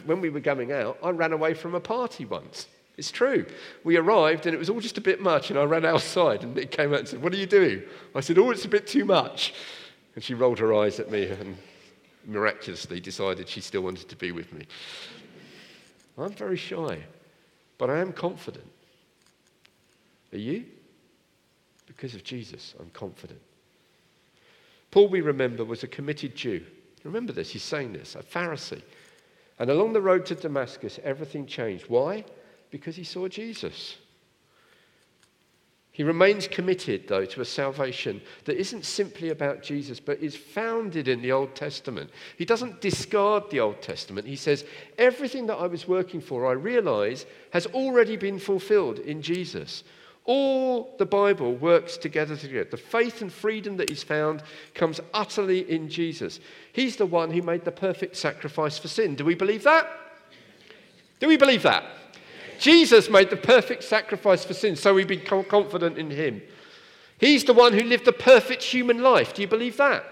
when 0.05 0.19
we 0.19 0.31
were 0.31 0.39
going 0.39 0.71
out, 0.71 0.97
I 1.03 1.11
ran 1.11 1.31
away 1.31 1.53
from 1.53 1.75
a 1.75 1.79
party 1.79 2.25
once. 2.25 2.65
It's 2.97 3.11
true. 3.11 3.45
We 3.83 3.97
arrived 3.97 4.47
and 4.47 4.55
it 4.55 4.57
was 4.57 4.71
all 4.71 4.79
just 4.79 4.97
a 4.97 5.01
bit 5.01 5.21
much, 5.21 5.51
and 5.51 5.59
I 5.59 5.63
ran 5.65 5.85
outside, 5.85 6.43
and 6.43 6.55
Nick 6.55 6.71
came 6.71 6.91
out 6.91 7.01
and 7.01 7.07
said, 7.07 7.21
What 7.21 7.33
are 7.33 7.37
you 7.37 7.45
doing? 7.45 7.83
I 8.15 8.21
said, 8.21 8.39
Oh, 8.39 8.49
it's 8.49 8.65
a 8.65 8.69
bit 8.69 8.87
too 8.87 9.05
much. 9.05 9.53
And 10.17 10.23
she 10.23 10.33
rolled 10.33 10.57
her 10.57 10.73
eyes 10.73 10.99
at 10.99 11.11
me, 11.11 11.27
and 11.27 11.55
miraculously 12.25 12.99
decided 12.99 13.47
she 13.47 13.61
still 13.61 13.81
wanted 13.81 14.09
to 14.09 14.15
be 14.15 14.31
with 14.31 14.51
me. 14.51 14.65
I'm 16.17 16.31
very 16.31 16.57
shy, 16.57 17.03
but 17.77 17.91
I 17.91 17.99
am 17.99 18.11
confident. 18.11 18.65
Are 20.33 20.39
you? 20.39 20.65
Because 21.85 22.15
of 22.15 22.23
Jesus, 22.23 22.73
I'm 22.79 22.89
confident. 22.89 23.39
Paul, 24.89 25.07
we 25.07 25.21
remember, 25.21 25.63
was 25.63 25.83
a 25.83 25.87
committed 25.87 26.35
Jew. 26.35 26.65
Remember 27.03 27.31
this, 27.31 27.51
he's 27.51 27.61
saying 27.61 27.93
this, 27.93 28.15
a 28.15 28.23
Pharisee. 28.23 28.81
And 29.59 29.69
along 29.69 29.93
the 29.93 30.01
road 30.01 30.25
to 30.25 30.33
Damascus, 30.33 30.99
everything 31.03 31.45
changed. 31.45 31.89
Why? 31.89 32.25
Because 32.71 32.95
he 32.95 33.03
saw 33.03 33.27
Jesus. 33.27 33.97
He 35.97 36.03
remains 36.03 36.47
committed, 36.47 37.07
though, 37.07 37.25
to 37.25 37.41
a 37.41 37.45
salvation 37.45 38.21
that 38.45 38.59
isn't 38.59 38.85
simply 38.85 39.29
about 39.29 39.63
Jesus, 39.63 39.99
but 39.99 40.19
is 40.19 40.35
founded 40.35 41.07
in 41.07 41.23
the 41.23 41.31
Old 41.31 41.55
Testament. 41.55 42.11
He 42.37 42.45
doesn't 42.45 42.81
discard 42.81 43.49
the 43.49 43.61
Old 43.61 43.81
Testament. 43.81 44.27
He 44.27 44.35
says, 44.35 44.63
Everything 44.99 45.47
that 45.47 45.55
I 45.55 45.65
was 45.65 45.87
working 45.87 46.21
for, 46.21 46.45
I 46.45 46.51
realize, 46.51 47.25
has 47.49 47.65
already 47.65 48.15
been 48.15 48.37
fulfilled 48.37 48.99
in 48.99 49.23
Jesus. 49.23 49.83
All 50.25 50.93
the 50.99 51.05
Bible 51.07 51.55
works 51.55 51.97
together 51.97 52.37
together. 52.37 52.69
The 52.69 52.77
faith 52.77 53.23
and 53.23 53.33
freedom 53.33 53.77
that 53.77 53.89
is 53.89 54.03
found 54.03 54.43
comes 54.75 55.01
utterly 55.15 55.67
in 55.67 55.89
Jesus. 55.89 56.39
He's 56.73 56.95
the 56.95 57.07
one 57.07 57.31
who 57.31 57.41
made 57.41 57.65
the 57.65 57.71
perfect 57.71 58.17
sacrifice 58.17 58.77
for 58.77 58.87
sin. 58.87 59.15
Do 59.15 59.25
we 59.25 59.33
believe 59.33 59.63
that? 59.63 59.89
Do 61.19 61.27
we 61.27 61.37
believe 61.37 61.63
that? 61.63 61.85
Jesus 62.59 63.09
made 63.09 63.29
the 63.29 63.37
perfect 63.37 63.83
sacrifice 63.83 64.43
for 64.43 64.53
sin, 64.53 64.75
so 64.75 64.93
we 64.93 65.03
become 65.03 65.43
confident 65.43 65.97
in 65.97 66.11
him. 66.11 66.41
He's 67.19 67.43
the 67.43 67.53
one 67.53 67.73
who 67.73 67.83
lived 67.83 68.05
the 68.05 68.13
perfect 68.13 68.63
human 68.63 69.01
life. 69.01 69.33
Do 69.33 69.41
you 69.41 69.47
believe 69.47 69.77
that? 69.77 70.05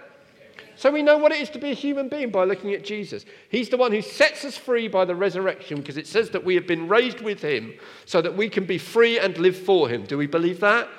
So 0.78 0.92
we 0.92 1.04
know 1.04 1.18
what 1.18 1.32
it 1.32 1.40
is 1.40 1.50
to 1.52 1.60
be 1.60 1.72
a 1.72 1.76
human 1.76 2.10
being 2.10 2.32
by 2.32 2.44
looking 2.44 2.74
at 2.74 2.84
Jesus. 2.84 3.26
He's 3.50 3.70
the 3.70 3.78
one 3.78 3.92
who 3.92 4.02
sets 4.02 4.44
us 4.44 4.58
free 4.58 4.88
by 4.88 5.06
the 5.06 5.16
resurrection 5.16 5.78
because 5.78 5.96
it 5.96 6.08
says 6.08 6.32
that 6.32 6.44
we 6.44 6.56
have 6.56 6.68
been 6.68 6.90
raised 6.90 7.22
with 7.22 7.42
him 7.42 7.74
so 8.06 8.22
that 8.22 8.36
we 8.36 8.50
can 8.50 8.66
be 8.66 8.78
free 8.78 9.18
and 9.18 9.38
live 9.38 9.56
for 9.56 9.88
him. 9.88 10.04
Do 10.04 10.18
we 10.18 10.28
believe 10.28 10.60
that? 10.60 10.90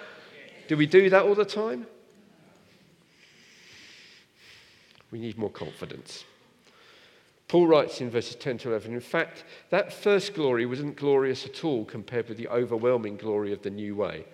Do 0.69 0.77
we 0.77 0.87
do 0.87 1.11
that 1.11 1.25
all 1.25 1.35
the 1.35 1.45
time? 1.45 1.87
We 5.11 5.19
need 5.19 5.37
more 5.37 5.51
confidence. 5.51 6.25
Paul 7.49 7.69
writes 7.69 8.01
in 8.01 8.11
verses 8.11 8.35
10 8.35 8.59
to 8.59 8.71
11, 8.71 8.93
in 8.93 9.01
fact, 9.01 9.45
that 9.71 9.93
first 9.93 10.35
glory 10.35 10.67
wasn't 10.67 10.97
glorious 10.97 11.45
at 11.45 11.65
all 11.65 11.85
compared 11.85 12.29
with 12.29 12.39
the 12.39 12.49
overwhelming 12.49 13.17
glory 13.17 13.53
of 13.53 13.63
the 13.63 13.71
new 13.71 13.95
way. 13.95 14.25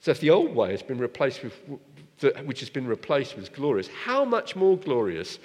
So 0.00 0.10
if 0.10 0.20
the 0.20 0.30
old 0.30 0.54
way 0.54 0.70
has 0.72 0.82
been 0.82 0.98
replaced 0.98 1.42
with, 1.42 1.54
which 2.44 2.60
has 2.60 2.68
been 2.68 2.86
replaced 2.86 3.36
with 3.36 3.54
glorious, 3.54 3.88
how 3.88 4.24
much 4.26 4.54
more 4.54 4.76
glorious 4.76 5.38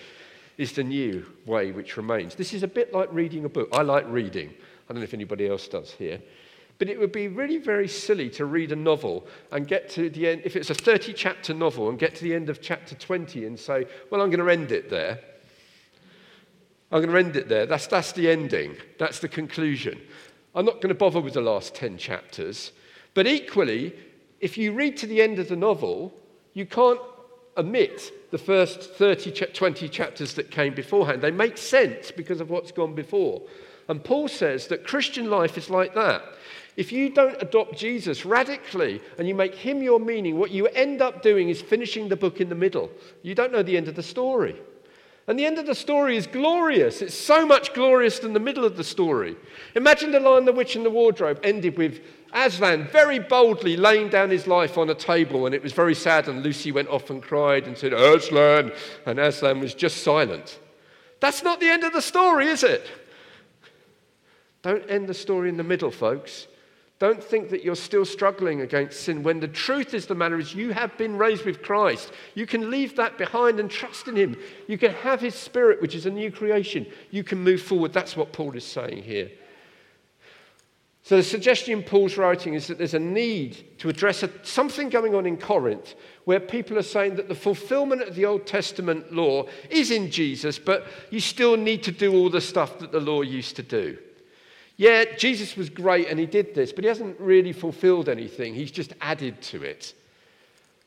is 0.58 0.74
the 0.74 0.84
new 0.84 1.26
way 1.46 1.72
which 1.72 1.96
remains? 1.96 2.36
This 2.36 2.54
is 2.54 2.64
a 2.64 2.68
bit 2.68 2.94
like 2.94 3.08
reading 3.14 3.46
a 3.46 3.50
book. 3.50 3.70
I 3.72 3.82
like 3.82 4.06
reading. 4.10 4.50
I 4.50 4.94
don't 4.94 4.98
know 4.98 5.04
if 5.04 5.14
anybody 5.14 5.48
else 5.48 5.70
does 5.70 5.94
here. 5.94 6.22
But 6.80 6.90
it 6.90 7.00
would 7.00 7.14
be 7.14 7.30
really 7.30 7.58
very 7.58 7.88
silly 7.88 8.30
to 8.32 8.46
read 8.46 8.74
a 8.74 8.76
novel 8.76 9.26
and 9.54 9.66
get 9.66 9.90
to 9.92 10.10
the 10.10 10.28
end, 10.28 10.42
if 10.44 10.58
it's 10.58 10.70
a 10.70 10.74
30 10.74 11.14
chapter 11.14 11.54
novel, 11.54 11.88
and 11.88 11.98
get 11.98 12.16
to 12.16 12.24
the 12.24 12.34
end 12.34 12.50
of 12.50 12.62
chapter 12.62 12.96
20 12.96 13.46
and 13.46 13.58
say, 13.58 13.86
well, 14.10 14.22
I'm 14.22 14.30
going 14.30 14.46
to 14.46 14.52
end 14.52 14.74
it 14.74 14.90
there. 14.90 15.20
I'm 16.92 17.02
going 17.02 17.12
to 17.12 17.20
end 17.20 17.36
it 17.36 17.50
there. 17.50 17.66
That's, 17.66 17.88
that's 17.88 18.12
the 18.14 18.30
ending, 18.30 18.76
that's 18.98 19.20
the 19.20 19.28
conclusion. 19.28 20.02
I'm 20.56 20.66
not 20.66 20.76
going 20.76 20.90
to 20.90 20.96
bother 20.96 21.22
with 21.22 21.34
the 21.34 21.42
last 21.42 21.76
10 21.76 21.98
chapters. 21.98 22.72
But 23.14 23.28
equally, 23.28 23.94
if 24.40 24.58
you 24.58 24.74
read 24.74 24.98
to 24.98 25.08
the 25.08 25.22
end 25.22 25.40
of 25.40 25.48
the 25.48 25.56
novel, 25.56 26.14
you 26.54 26.66
can't 26.66 27.00
omit 27.58 28.12
the 28.32 28.38
first 28.38 28.82
30, 28.96 29.32
20 29.32 29.90
chapters 29.90 30.34
that 30.36 30.50
came 30.50 30.74
beforehand. 30.74 31.22
They 31.22 31.32
make 31.32 31.58
sense 31.58 32.12
because 32.12 32.42
of 32.42 32.50
what's 32.50 32.72
gone 32.72 32.96
before. 32.96 33.42
And 33.88 34.04
Paul 34.04 34.28
says 34.28 34.68
that 34.68 34.86
Christian 34.86 35.30
life 35.30 35.58
is 35.58 35.70
like 35.70 35.94
that. 35.96 36.24
If 36.78 36.92
you 36.92 37.10
don't 37.10 37.42
adopt 37.42 37.78
Jesus 37.78 38.24
radically 38.24 39.02
and 39.18 39.28
you 39.28 39.36
make 39.36 39.56
him 39.56 39.82
your 39.82 40.00
meaning, 40.00 40.38
what 40.38 40.52
you 40.52 40.68
end 40.68 41.02
up 41.02 41.22
doing 41.22 41.50
is 41.50 41.62
finishing 41.62 42.08
the 42.08 42.16
book 42.16 42.40
in 42.40 42.50
the 42.50 42.56
middle. 42.56 42.90
You 43.22 43.36
don't 43.36 43.52
know 43.52 43.64
the 43.64 43.76
end 43.76 43.88
of 43.88 43.96
the 43.96 44.04
story. 44.04 44.56
And 45.30 45.38
the 45.38 45.46
end 45.46 45.60
of 45.60 45.68
the 45.68 45.76
story 45.76 46.18
is 46.18 46.26
glorious. 46.26 47.04
It's 47.04 47.14
so 47.14 47.46
much 47.46 47.76
glorious 47.76 48.18
than 48.18 48.34
the 48.34 48.40
middle 48.40 48.66
of 48.66 48.76
the 48.76 48.84
story. 48.84 49.36
Imagine 49.76 50.12
the 50.12 50.20
Lion, 50.20 50.44
the 50.44 50.52
Witch, 50.52 50.76
and 50.76 50.84
the 50.84 50.90
Wardrobe 50.90 51.40
ended 51.44 51.78
with 51.78 52.02
Aslan 52.34 52.88
very 52.88 53.20
boldly 53.20 53.78
laying 53.78 54.10
down 54.10 54.32
his 54.32 54.48
life 54.48 54.76
on 54.76 54.90
a 54.90 54.96
table, 54.96 55.46
and 55.46 55.54
it 55.54 55.62
was 55.62 55.72
very 55.72 55.94
sad, 55.94 56.28
and 56.28 56.42
Lucy 56.42 56.72
went 56.72 56.88
off 56.88 57.12
and 57.12 57.22
cried 57.22 57.68
and 57.68 57.78
said, 57.78 57.94
Aslan, 57.94 58.72
and 59.06 59.20
Aslan 59.20 59.60
was 59.60 59.76
just 59.76 60.02
silent. 60.04 60.58
That's 61.20 61.44
not 61.44 61.60
the 61.60 61.70
end 61.70 61.84
of 61.84 61.94
the 61.94 62.02
story, 62.02 62.48
is 62.48 62.64
it? 62.64 62.88
Don't 64.64 64.90
end 64.90 65.08
the 65.08 65.14
story 65.14 65.50
in 65.50 65.58
the 65.58 65.64
middle, 65.64 65.92
folks. 65.92 66.48
Don't 67.00 67.24
think 67.24 67.50
that 67.50 67.64
you're 67.64 67.78
still 67.78 68.04
struggling 68.04 68.60
against 68.60 69.00
sin 69.00 69.24
when 69.24 69.40
the 69.40 69.48
truth 69.48 69.94
is 69.94 70.06
the 70.06 70.16
matter 70.16 70.38
is 70.38 70.54
you 70.54 70.74
have 70.74 70.98
been 70.98 71.18
raised 71.18 71.46
with 71.46 71.64
Christ. 71.64 72.12
You 72.36 72.46
can 72.46 72.70
leave 72.70 72.98
that 72.98 73.18
behind 73.18 73.58
and 73.62 73.72
trust 73.72 74.10
in 74.10 74.18
Him. 74.18 74.36
You 74.68 74.78
can 74.78 74.92
have 74.92 75.22
His 75.22 75.34
Spirit, 75.34 75.82
which 75.82 75.96
is 75.96 76.06
a 76.06 76.12
new 76.12 76.30
creation. 76.30 76.86
You 77.10 77.24
can 77.24 77.40
move 77.40 77.62
forward. 77.62 77.94
That's 77.94 78.18
what 78.18 78.34
Paul 78.34 78.54
is 78.58 78.66
saying 78.66 79.04
here. 79.04 79.32
So, 81.04 81.16
the 81.16 81.24
suggestion 81.24 81.72
in 81.72 81.84
Paul's 81.84 82.18
writing 82.18 82.54
is 82.54 82.68
that 82.68 82.78
there's 82.78 82.94
a 82.94 83.00
need 83.00 83.80
to 83.80 83.88
address 83.88 84.22
a, 84.22 84.30
something 84.44 84.90
going 84.90 85.16
on 85.16 85.26
in 85.26 85.38
Corinth 85.38 85.96
where 86.26 86.42
people 86.42 86.78
are 86.78 86.84
saying 86.84 87.16
that 87.16 87.30
the 87.30 87.34
fulfillment 87.34 88.02
of 88.02 88.14
the 88.14 88.26
Old 88.26 88.46
Testament 88.46 89.14
law 89.14 89.46
is 89.70 89.90
in 89.90 90.12
Jesus, 90.12 90.60
but 90.60 90.86
you 91.10 91.22
still 91.22 91.56
need 91.56 91.82
to 91.84 91.94
do 91.94 92.14
all 92.14 92.30
the 92.30 92.42
stuff 92.42 92.78
that 92.80 92.92
the 92.92 93.00
law 93.00 93.22
used 93.22 93.56
to 93.56 93.64
do. 93.64 93.98
Yeah, 94.80 95.04
Jesus 95.18 95.58
was 95.58 95.70
great 95.70 96.08
and 96.08 96.18
he 96.18 96.26
did 96.26 96.56
this, 96.56 96.72
but 96.72 96.86
he 96.86 96.88
hasn't 96.88 97.20
really 97.20 97.52
fulfilled 97.52 98.08
anything. 98.08 98.56
He's 98.56 98.72
just 98.72 98.94
added 99.02 99.42
to 99.42 99.62
it. 99.62 99.94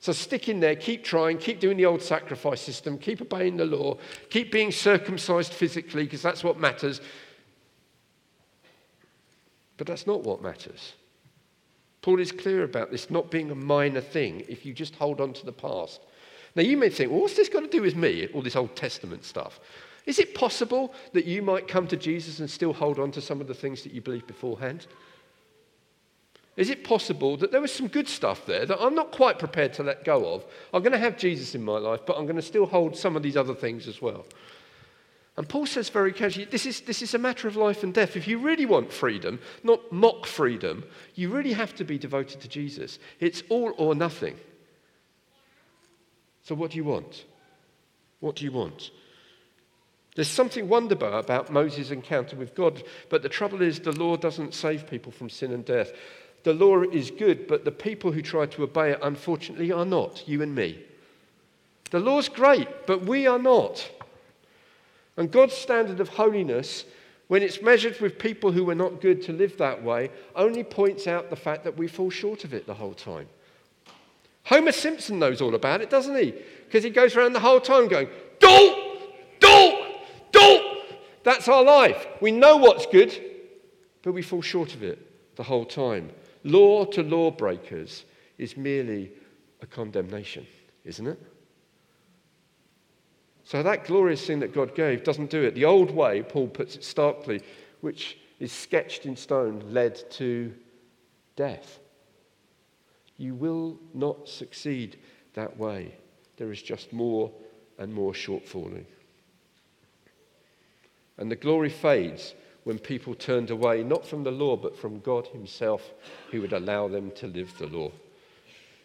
So 0.00 0.12
stick 0.12 0.48
in 0.48 0.60
there, 0.60 0.74
keep 0.74 1.04
trying, 1.04 1.36
keep 1.36 1.60
doing 1.60 1.76
the 1.76 1.84
old 1.84 2.00
sacrifice 2.00 2.62
system, 2.62 2.96
keep 2.96 3.20
obeying 3.20 3.58
the 3.58 3.66
law, 3.66 3.98
keep 4.30 4.50
being 4.50 4.72
circumcised 4.72 5.52
physically, 5.52 6.04
because 6.04 6.22
that's 6.22 6.42
what 6.42 6.58
matters. 6.58 7.02
But 9.76 9.88
that's 9.88 10.06
not 10.06 10.22
what 10.22 10.40
matters. 10.40 10.94
Paul 12.00 12.18
is 12.18 12.32
clear 12.32 12.64
about 12.64 12.90
this 12.90 13.10
not 13.10 13.30
being 13.30 13.50
a 13.50 13.54
minor 13.54 14.00
thing 14.00 14.42
if 14.48 14.64
you 14.64 14.72
just 14.72 14.94
hold 14.94 15.20
on 15.20 15.34
to 15.34 15.44
the 15.44 15.52
past. 15.52 16.00
Now, 16.56 16.62
you 16.62 16.78
may 16.78 16.88
think, 16.88 17.10
well, 17.10 17.20
what's 17.20 17.36
this 17.36 17.50
got 17.50 17.60
to 17.60 17.68
do 17.68 17.82
with 17.82 17.94
me, 17.94 18.26
all 18.32 18.40
this 18.40 18.56
Old 18.56 18.74
Testament 18.74 19.26
stuff? 19.26 19.60
Is 20.06 20.18
it 20.18 20.34
possible 20.34 20.92
that 21.12 21.26
you 21.26 21.42
might 21.42 21.68
come 21.68 21.86
to 21.88 21.96
Jesus 21.96 22.40
and 22.40 22.50
still 22.50 22.72
hold 22.72 22.98
on 22.98 23.12
to 23.12 23.20
some 23.20 23.40
of 23.40 23.46
the 23.46 23.54
things 23.54 23.82
that 23.82 23.92
you 23.92 24.00
believed 24.00 24.26
beforehand? 24.26 24.86
Is 26.56 26.68
it 26.68 26.84
possible 26.84 27.36
that 27.38 27.50
there 27.50 27.60
was 27.60 27.72
some 27.72 27.88
good 27.88 28.08
stuff 28.08 28.44
there 28.44 28.66
that 28.66 28.80
I'm 28.80 28.94
not 28.94 29.10
quite 29.10 29.38
prepared 29.38 29.72
to 29.74 29.82
let 29.82 30.04
go 30.04 30.34
of? 30.34 30.44
I'm 30.74 30.82
going 30.82 30.92
to 30.92 30.98
have 30.98 31.16
Jesus 31.16 31.54
in 31.54 31.62
my 31.62 31.78
life, 31.78 32.00
but 32.06 32.16
I'm 32.16 32.26
going 32.26 32.36
to 32.36 32.42
still 32.42 32.66
hold 32.66 32.96
some 32.96 33.16
of 33.16 33.22
these 33.22 33.36
other 33.36 33.54
things 33.54 33.88
as 33.88 34.02
well. 34.02 34.26
And 35.38 35.48
Paul 35.48 35.64
says 35.64 35.88
very 35.88 36.12
casually 36.12 36.44
this 36.44 36.66
is, 36.66 36.82
this 36.82 37.00
is 37.00 37.14
a 37.14 37.18
matter 37.18 37.48
of 37.48 37.56
life 37.56 37.82
and 37.82 37.94
death. 37.94 38.16
If 38.16 38.28
you 38.28 38.38
really 38.38 38.66
want 38.66 38.92
freedom, 38.92 39.38
not 39.62 39.90
mock 39.90 40.26
freedom, 40.26 40.84
you 41.14 41.30
really 41.30 41.54
have 41.54 41.74
to 41.76 41.84
be 41.84 41.96
devoted 41.96 42.42
to 42.42 42.48
Jesus. 42.48 42.98
It's 43.18 43.42
all 43.48 43.72
or 43.78 43.94
nothing. 43.94 44.36
So, 46.42 46.54
what 46.54 46.72
do 46.72 46.76
you 46.76 46.84
want? 46.84 47.24
What 48.20 48.36
do 48.36 48.44
you 48.44 48.52
want? 48.52 48.90
There's 50.14 50.28
something 50.28 50.68
wonderful 50.68 51.14
about 51.14 51.50
Moses' 51.50 51.90
encounter 51.90 52.36
with 52.36 52.54
God, 52.54 52.82
but 53.08 53.22
the 53.22 53.28
trouble 53.28 53.62
is 53.62 53.80
the 53.80 53.92
law 53.92 54.16
doesn't 54.16 54.54
save 54.54 54.86
people 54.88 55.10
from 55.10 55.30
sin 55.30 55.52
and 55.52 55.64
death. 55.64 55.92
The 56.42 56.52
law 56.52 56.82
is 56.82 57.10
good, 57.10 57.46
but 57.46 57.64
the 57.64 57.70
people 57.70 58.12
who 58.12 58.20
try 58.20 58.46
to 58.46 58.64
obey 58.64 58.90
it, 58.90 58.98
unfortunately, 59.02 59.72
are 59.72 59.86
not, 59.86 60.28
you 60.28 60.42
and 60.42 60.54
me. 60.54 60.84
The 61.90 62.00
law's 62.00 62.28
great, 62.28 62.68
but 62.86 63.06
we 63.06 63.26
are 63.26 63.38
not. 63.38 63.90
And 65.16 65.30
God's 65.30 65.54
standard 65.54 66.00
of 66.00 66.08
holiness, 66.08 66.84
when 67.28 67.42
it's 67.42 67.62
measured 67.62 68.00
with 68.00 68.18
people 68.18 68.52
who 68.52 68.68
are 68.68 68.74
not 68.74 69.00
good 69.00 69.22
to 69.22 69.32
live 69.32 69.56
that 69.58 69.82
way, 69.82 70.10
only 70.34 70.64
points 70.64 71.06
out 71.06 71.30
the 71.30 71.36
fact 71.36 71.64
that 71.64 71.76
we 71.76 71.88
fall 71.88 72.10
short 72.10 72.44
of 72.44 72.52
it 72.52 72.66
the 72.66 72.74
whole 72.74 72.94
time. 72.94 73.28
Homer 74.44 74.72
Simpson 74.72 75.18
knows 75.18 75.40
all 75.40 75.54
about 75.54 75.80
it, 75.80 75.90
doesn't 75.90 76.16
he? 76.16 76.34
Because 76.66 76.82
he 76.82 76.90
goes 76.90 77.16
around 77.16 77.32
the 77.32 77.40
whole 77.40 77.60
time 77.60 77.88
going! 77.88 78.08
Don't! 78.40 78.91
That's 81.24 81.48
our 81.48 81.62
life. 81.62 82.06
We 82.20 82.32
know 82.32 82.56
what's 82.56 82.86
good, 82.86 83.18
but 84.02 84.12
we 84.12 84.22
fall 84.22 84.42
short 84.42 84.74
of 84.74 84.82
it 84.82 85.36
the 85.36 85.42
whole 85.42 85.64
time. 85.64 86.10
Law 86.44 86.84
to 86.86 87.02
lawbreakers 87.02 88.04
is 88.38 88.56
merely 88.56 89.12
a 89.60 89.66
condemnation, 89.66 90.46
isn't 90.84 91.06
it? 91.06 91.20
So 93.44 93.62
that 93.62 93.84
glorious 93.84 94.26
thing 94.26 94.40
that 94.40 94.54
God 94.54 94.74
gave 94.74 95.04
doesn't 95.04 95.30
do 95.30 95.42
it. 95.42 95.54
The 95.54 95.64
old 95.64 95.90
way, 95.90 96.22
Paul 96.22 96.48
puts 96.48 96.76
it 96.76 96.84
starkly, 96.84 97.42
which 97.80 98.18
is 98.40 98.52
sketched 98.52 99.06
in 99.06 99.16
stone, 99.16 99.62
led 99.68 100.10
to 100.12 100.52
death. 101.36 101.80
You 103.16 103.34
will 103.34 103.78
not 103.94 104.28
succeed 104.28 104.98
that 105.34 105.56
way. 105.56 105.94
There 106.36 106.50
is 106.50 106.62
just 106.62 106.92
more 106.92 107.30
and 107.78 107.92
more 107.92 108.12
shortfalling. 108.12 108.84
And 111.22 111.30
the 111.30 111.36
glory 111.36 111.68
fades 111.68 112.34
when 112.64 112.80
people 112.80 113.14
turned 113.14 113.52
away, 113.52 113.84
not 113.84 114.04
from 114.04 114.24
the 114.24 114.32
law, 114.32 114.56
but 114.56 114.76
from 114.76 114.98
God 114.98 115.28
Himself, 115.28 115.92
who 116.32 116.40
would 116.40 116.52
allow 116.52 116.88
them 116.88 117.12
to 117.12 117.28
live 117.28 117.56
the 117.58 117.68
law. 117.68 117.92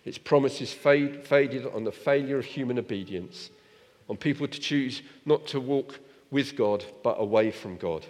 Its 0.06 0.20
promises 0.20 0.72
fade, 0.72 1.26
faded 1.26 1.66
on 1.66 1.84
the 1.84 1.92
failure 1.92 2.38
of 2.38 2.46
human 2.46 2.78
obedience, 2.78 3.50
on 4.08 4.18
people 4.18 4.48
to 4.48 4.60
choose 4.60 5.02
not 5.26 5.48
to 5.48 5.60
walk 5.60 6.00
with 6.30 6.56
God, 6.56 6.86
but 7.04 7.20
away 7.20 7.50
from 7.50 7.76
God. 7.76 8.06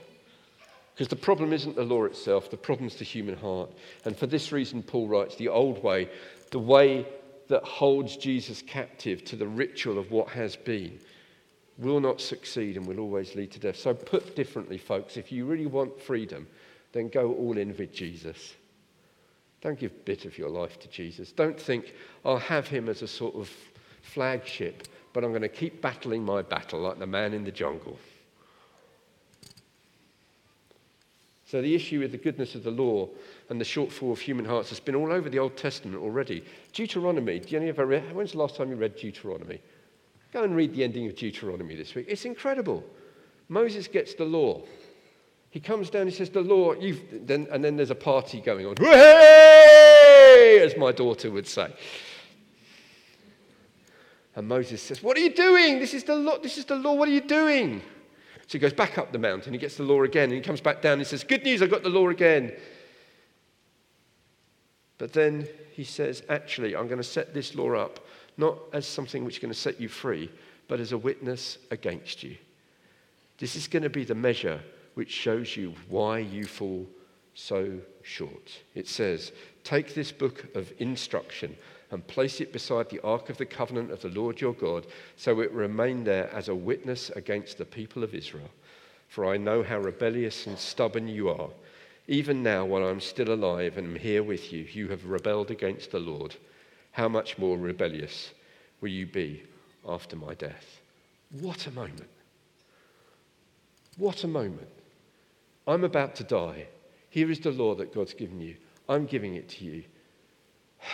Because 0.93 1.07
the 1.07 1.15
problem 1.15 1.53
isn't 1.53 1.77
the 1.77 1.85
law 1.85 2.03
itself, 2.03 2.51
the 2.51 2.57
problem's 2.57 2.97
the 2.97 3.05
human 3.05 3.37
heart. 3.37 3.71
And 4.03 4.17
for 4.17 4.27
this 4.27 4.51
reason, 4.51 4.83
Paul 4.83 5.07
writes 5.07 5.37
the 5.37 5.47
old 5.47 5.81
way, 5.81 6.09
the 6.51 6.59
way 6.59 7.07
that 7.47 7.63
holds 7.63 8.17
Jesus 8.17 8.61
captive 8.61 9.23
to 9.23 9.37
the 9.37 9.47
ritual 9.47 9.97
of 9.97 10.11
what 10.11 10.27
has 10.27 10.57
been, 10.57 10.99
will 11.77 11.99
not 11.99 12.19
succeed 12.19 12.77
and 12.77 12.85
will 12.85 12.99
always 12.99 13.35
lead 13.35 13.51
to 13.51 13.59
death. 13.59 13.77
So, 13.77 13.93
put 13.93 14.35
differently, 14.35 14.77
folks, 14.77 15.17
if 15.17 15.31
you 15.31 15.45
really 15.45 15.67
want 15.67 16.01
freedom, 16.01 16.47
then 16.91 17.09
go 17.09 17.33
all 17.33 17.57
in 17.57 17.75
with 17.77 17.93
Jesus. 17.93 18.55
Don't 19.61 19.79
give 19.79 20.05
bit 20.05 20.25
of 20.25 20.37
your 20.37 20.49
life 20.49 20.79
to 20.79 20.87
Jesus. 20.87 21.31
Don't 21.31 21.59
think, 21.59 21.93
I'll 22.23 22.37
have 22.37 22.67
him 22.67 22.89
as 22.89 23.01
a 23.01 23.07
sort 23.07 23.35
of 23.35 23.49
flagship, 24.01 24.87
but 25.13 25.23
I'm 25.23 25.31
going 25.31 25.41
to 25.41 25.49
keep 25.49 25.81
battling 25.81 26.23
my 26.23 26.41
battle 26.41 26.79
like 26.79 26.99
the 26.99 27.07
man 27.07 27.33
in 27.33 27.43
the 27.43 27.51
jungle. 27.51 27.99
So, 31.45 31.61
the 31.61 31.75
issue 31.75 31.99
with 31.99 32.11
the 32.11 32.17
goodness 32.17 32.55
of 32.55 32.63
the 32.63 32.71
law 32.71 33.07
and 33.49 33.59
the 33.59 33.65
shortfall 33.65 34.11
of 34.11 34.19
human 34.19 34.45
hearts 34.45 34.69
has 34.69 34.79
been 34.79 34.95
all 34.95 35.13
over 35.13 35.29
the 35.29 35.39
Old 35.39 35.55
Testament 35.55 36.01
already. 36.01 36.43
Deuteronomy, 36.73 37.39
do 37.39 37.55
you 37.55 37.61
ever 37.61 37.85
read, 37.85 38.13
when's 38.13 38.33
the 38.33 38.37
last 38.39 38.55
time 38.55 38.69
you 38.69 38.75
read 38.75 38.97
Deuteronomy? 38.97 39.61
Go 40.37 40.43
and 40.43 40.55
read 40.55 40.75
the 40.75 40.83
ending 40.83 41.07
of 41.07 41.15
Deuteronomy 41.15 41.75
this 41.75 41.95
week. 41.95 42.05
It's 42.07 42.23
incredible. 42.23 42.83
Moses 43.49 43.87
gets 43.87 44.13
the 44.13 44.23
law. 44.23 44.61
He 45.49 45.59
comes 45.59 45.89
down, 45.89 46.05
he 46.05 46.13
says, 46.13 46.29
The 46.29 46.41
law, 46.41 46.73
you've, 46.73 47.25
then, 47.25 47.47
and 47.49 47.65
then 47.65 47.75
there's 47.75 47.89
a 47.89 47.95
party 47.95 48.39
going 48.39 48.67
on. 48.67 48.75
Hey! 48.79 50.59
As 50.63 50.77
my 50.77 50.91
daughter 50.91 51.31
would 51.31 51.47
say. 51.47 51.73
And 54.35 54.47
Moses 54.47 54.79
says, 54.79 55.01
What 55.01 55.17
are 55.17 55.21
you 55.21 55.33
doing? 55.33 55.79
This 55.79 55.95
is 55.95 56.03
the 56.03 56.15
law. 56.15 56.37
This 56.37 56.59
is 56.59 56.65
the 56.65 56.75
law. 56.75 56.93
What 56.93 57.09
are 57.09 57.13
you 57.13 57.21
doing? 57.21 57.81
So 58.41 58.51
he 58.51 58.59
goes 58.59 58.73
back 58.73 58.99
up 58.99 59.11
the 59.11 59.17
mountain. 59.17 59.53
He 59.53 59.57
gets 59.57 59.77
the 59.77 59.83
law 59.85 60.03
again. 60.03 60.25
And 60.25 60.33
he 60.33 60.41
comes 60.41 60.61
back 60.61 60.83
down 60.83 60.93
and 60.93 61.01
he 61.01 61.05
says, 61.05 61.23
Good 61.23 61.45
news, 61.45 61.63
I 61.63 61.65
got 61.65 61.81
the 61.81 61.89
law 61.89 62.09
again. 62.09 62.53
But 64.99 65.13
then 65.13 65.47
he 65.71 65.83
says, 65.83 66.21
Actually, 66.29 66.75
I'm 66.75 66.85
going 66.85 67.01
to 67.01 67.03
set 67.03 67.33
this 67.33 67.55
law 67.55 67.73
up 67.73 68.01
not 68.37 68.57
as 68.73 68.85
something 68.85 69.25
which 69.25 69.35
is 69.35 69.41
going 69.41 69.53
to 69.53 69.59
set 69.59 69.81
you 69.81 69.89
free, 69.89 70.29
but 70.67 70.79
as 70.79 70.91
a 70.91 70.97
witness 70.97 71.57
against 71.71 72.23
you. 72.23 72.37
This 73.39 73.55
is 73.55 73.67
going 73.67 73.83
to 73.83 73.89
be 73.89 74.03
the 74.03 74.15
measure 74.15 74.61
which 74.93 75.11
shows 75.11 75.55
you 75.55 75.73
why 75.89 76.19
you 76.19 76.45
fall 76.45 76.87
so 77.33 77.79
short. 78.01 78.59
It 78.73 78.87
says, 78.87 79.31
Take 79.63 79.93
this 79.93 80.11
book 80.11 80.45
of 80.55 80.71
instruction 80.79 81.55
and 81.91 82.05
place 82.07 82.41
it 82.41 82.51
beside 82.51 82.89
the 82.89 82.99
ark 83.01 83.29
of 83.29 83.37
the 83.37 83.45
covenant 83.45 83.91
of 83.91 84.01
the 84.01 84.09
Lord 84.09 84.41
your 84.41 84.53
God, 84.53 84.87
so 85.15 85.39
it 85.41 85.51
remain 85.51 86.03
there 86.03 86.29
as 86.33 86.49
a 86.49 86.55
witness 86.55 87.09
against 87.11 87.57
the 87.57 87.65
people 87.65 88.03
of 88.03 88.15
Israel. 88.15 88.49
For 89.07 89.25
I 89.25 89.37
know 89.37 89.63
how 89.63 89.79
rebellious 89.79 90.47
and 90.47 90.57
stubborn 90.57 91.07
you 91.07 91.29
are. 91.29 91.49
Even 92.07 92.41
now, 92.41 92.65
while 92.65 92.85
I'm 92.85 92.99
still 92.99 93.31
alive 93.33 93.77
and 93.77 93.87
am 93.87 93.95
here 93.95 94.23
with 94.23 94.51
you, 94.51 94.65
you 94.71 94.87
have 94.89 95.05
rebelled 95.05 95.51
against 95.51 95.91
the 95.91 95.99
Lord 95.99 96.35
how 96.97 97.07
much 97.07 97.37
more 97.37 97.59
rebellious 97.59 98.31
will 98.81 98.89
you 98.89 99.05
be 99.05 99.43
after 99.87 100.15
my 100.15 100.33
death? 100.33 100.81
What 101.29 101.67
a 101.67 101.71
moment. 101.71 102.09
What 103.97 104.23
a 104.23 104.27
moment. 104.27 104.69
I'm 105.67 105.83
about 105.83 106.15
to 106.15 106.23
die. 106.23 106.65
Here 107.11 107.29
is 107.29 107.39
the 107.39 107.51
law 107.51 107.75
that 107.75 107.93
God's 107.93 108.15
given 108.15 108.41
you. 108.41 108.55
I'm 108.89 109.05
giving 109.05 109.35
it 109.35 109.47
to 109.49 109.63
you. 109.63 109.83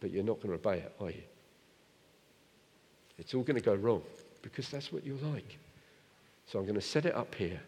But 0.00 0.12
you're 0.12 0.22
not 0.22 0.40
going 0.40 0.56
to 0.56 0.68
obey 0.68 0.78
it, 0.78 0.92
are 1.00 1.10
you? 1.10 1.22
It's 3.18 3.34
all 3.34 3.42
going 3.42 3.56
to 3.56 3.64
go 3.64 3.74
wrong 3.74 4.02
because 4.42 4.68
that's 4.68 4.92
what 4.92 5.04
you're 5.04 5.18
like. 5.32 5.58
So 6.46 6.56
I'm 6.60 6.66
going 6.66 6.76
to 6.76 6.80
set 6.80 7.04
it 7.04 7.16
up 7.16 7.34
here 7.34 7.60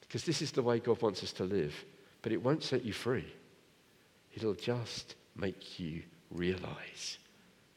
because 0.00 0.24
this 0.24 0.40
is 0.40 0.52
the 0.52 0.62
way 0.62 0.78
God 0.78 1.02
wants 1.02 1.22
us 1.22 1.32
to 1.32 1.44
live. 1.44 1.74
But 2.22 2.32
it 2.32 2.42
won't 2.42 2.62
set 2.62 2.82
you 2.82 2.94
free. 2.94 3.26
It'll 4.34 4.54
just 4.54 5.14
make 5.36 5.78
you 5.78 6.02
realize 6.30 7.18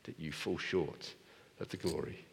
that 0.04 0.20
you 0.20 0.32
fall 0.32 0.58
short 0.58 1.13
of 1.60 1.70
the 1.70 1.78
glory 1.78 2.26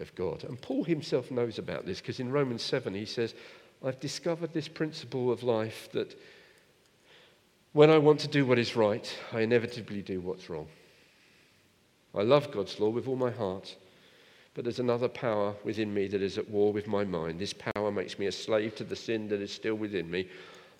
of 0.00 0.14
God. 0.14 0.44
And 0.44 0.60
Paul 0.60 0.84
himself 0.84 1.30
knows 1.30 1.58
about 1.58 1.86
this 1.86 2.00
because 2.00 2.20
in 2.20 2.30
Romans 2.30 2.62
7 2.62 2.94
he 2.94 3.04
says, 3.04 3.34
I've 3.84 4.00
discovered 4.00 4.52
this 4.52 4.68
principle 4.68 5.30
of 5.30 5.42
life 5.42 5.88
that 5.92 6.18
when 7.72 7.90
I 7.90 7.98
want 7.98 8.20
to 8.20 8.28
do 8.28 8.46
what 8.46 8.58
is 8.58 8.74
right, 8.74 9.14
I 9.32 9.40
inevitably 9.40 10.02
do 10.02 10.20
what's 10.20 10.48
wrong. 10.48 10.68
I 12.14 12.22
love 12.22 12.50
God's 12.50 12.80
law 12.80 12.88
with 12.88 13.06
all 13.06 13.16
my 13.16 13.30
heart, 13.30 13.76
but 14.54 14.64
there's 14.64 14.78
another 14.78 15.08
power 15.08 15.54
within 15.64 15.92
me 15.92 16.08
that 16.08 16.22
is 16.22 16.38
at 16.38 16.48
war 16.48 16.72
with 16.72 16.86
my 16.86 17.04
mind. 17.04 17.38
This 17.38 17.52
power 17.52 17.92
makes 17.92 18.18
me 18.18 18.26
a 18.26 18.32
slave 18.32 18.74
to 18.76 18.84
the 18.84 18.96
sin 18.96 19.28
that 19.28 19.42
is 19.42 19.52
still 19.52 19.74
within 19.74 20.10
me. 20.10 20.28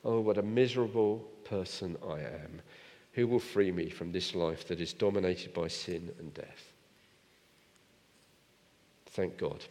Oh, 0.05 0.21
what 0.21 0.39
a 0.39 0.43
miserable 0.43 1.19
person 1.45 1.99
I 2.09 2.21
am. 2.21 2.63
Who 3.17 3.27
will 3.27 3.41
free 3.41 3.73
me 3.73 3.89
from 3.89 4.13
this 4.13 4.35
life 4.35 4.69
that 4.69 4.79
is 4.79 4.93
dominated 4.93 5.55
by 5.55 5.69
sin 5.69 6.13
and 6.19 6.35
death? 6.35 6.71
Thank 9.07 9.39
God. 9.39 9.65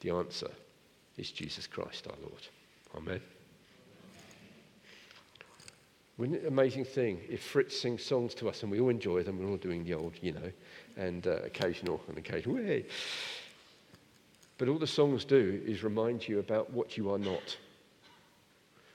The 0.00 0.10
answer 0.10 0.50
is 1.16 1.32
Jesus 1.32 1.66
Christ 1.66 2.06
our 2.06 2.16
Lord. 2.22 2.46
Amen. 2.96 3.20
Wouldn't 6.16 6.38
it 6.38 6.42
an 6.42 6.48
amazing 6.48 6.84
thing 6.84 7.20
if 7.28 7.42
Fritz 7.42 7.80
sings 7.80 8.04
songs 8.04 8.34
to 8.36 8.48
us 8.48 8.62
and 8.62 8.70
we 8.70 8.78
all 8.78 8.88
enjoy 8.88 9.24
them, 9.24 9.40
we're 9.40 9.50
all 9.50 9.56
doing 9.56 9.82
the 9.82 9.94
old, 9.94 10.12
you 10.22 10.30
know, 10.30 10.52
and 10.96 11.26
uh, 11.26 11.38
occasional 11.44 12.00
and 12.06 12.18
occasional, 12.18 12.54
way. 12.54 12.86
But 14.58 14.68
all 14.68 14.78
the 14.78 14.86
songs 14.86 15.24
do 15.24 15.60
is 15.66 15.82
remind 15.82 16.28
you 16.28 16.38
about 16.38 16.72
what 16.72 16.96
you 16.96 17.10
are 17.10 17.18
not. 17.18 17.56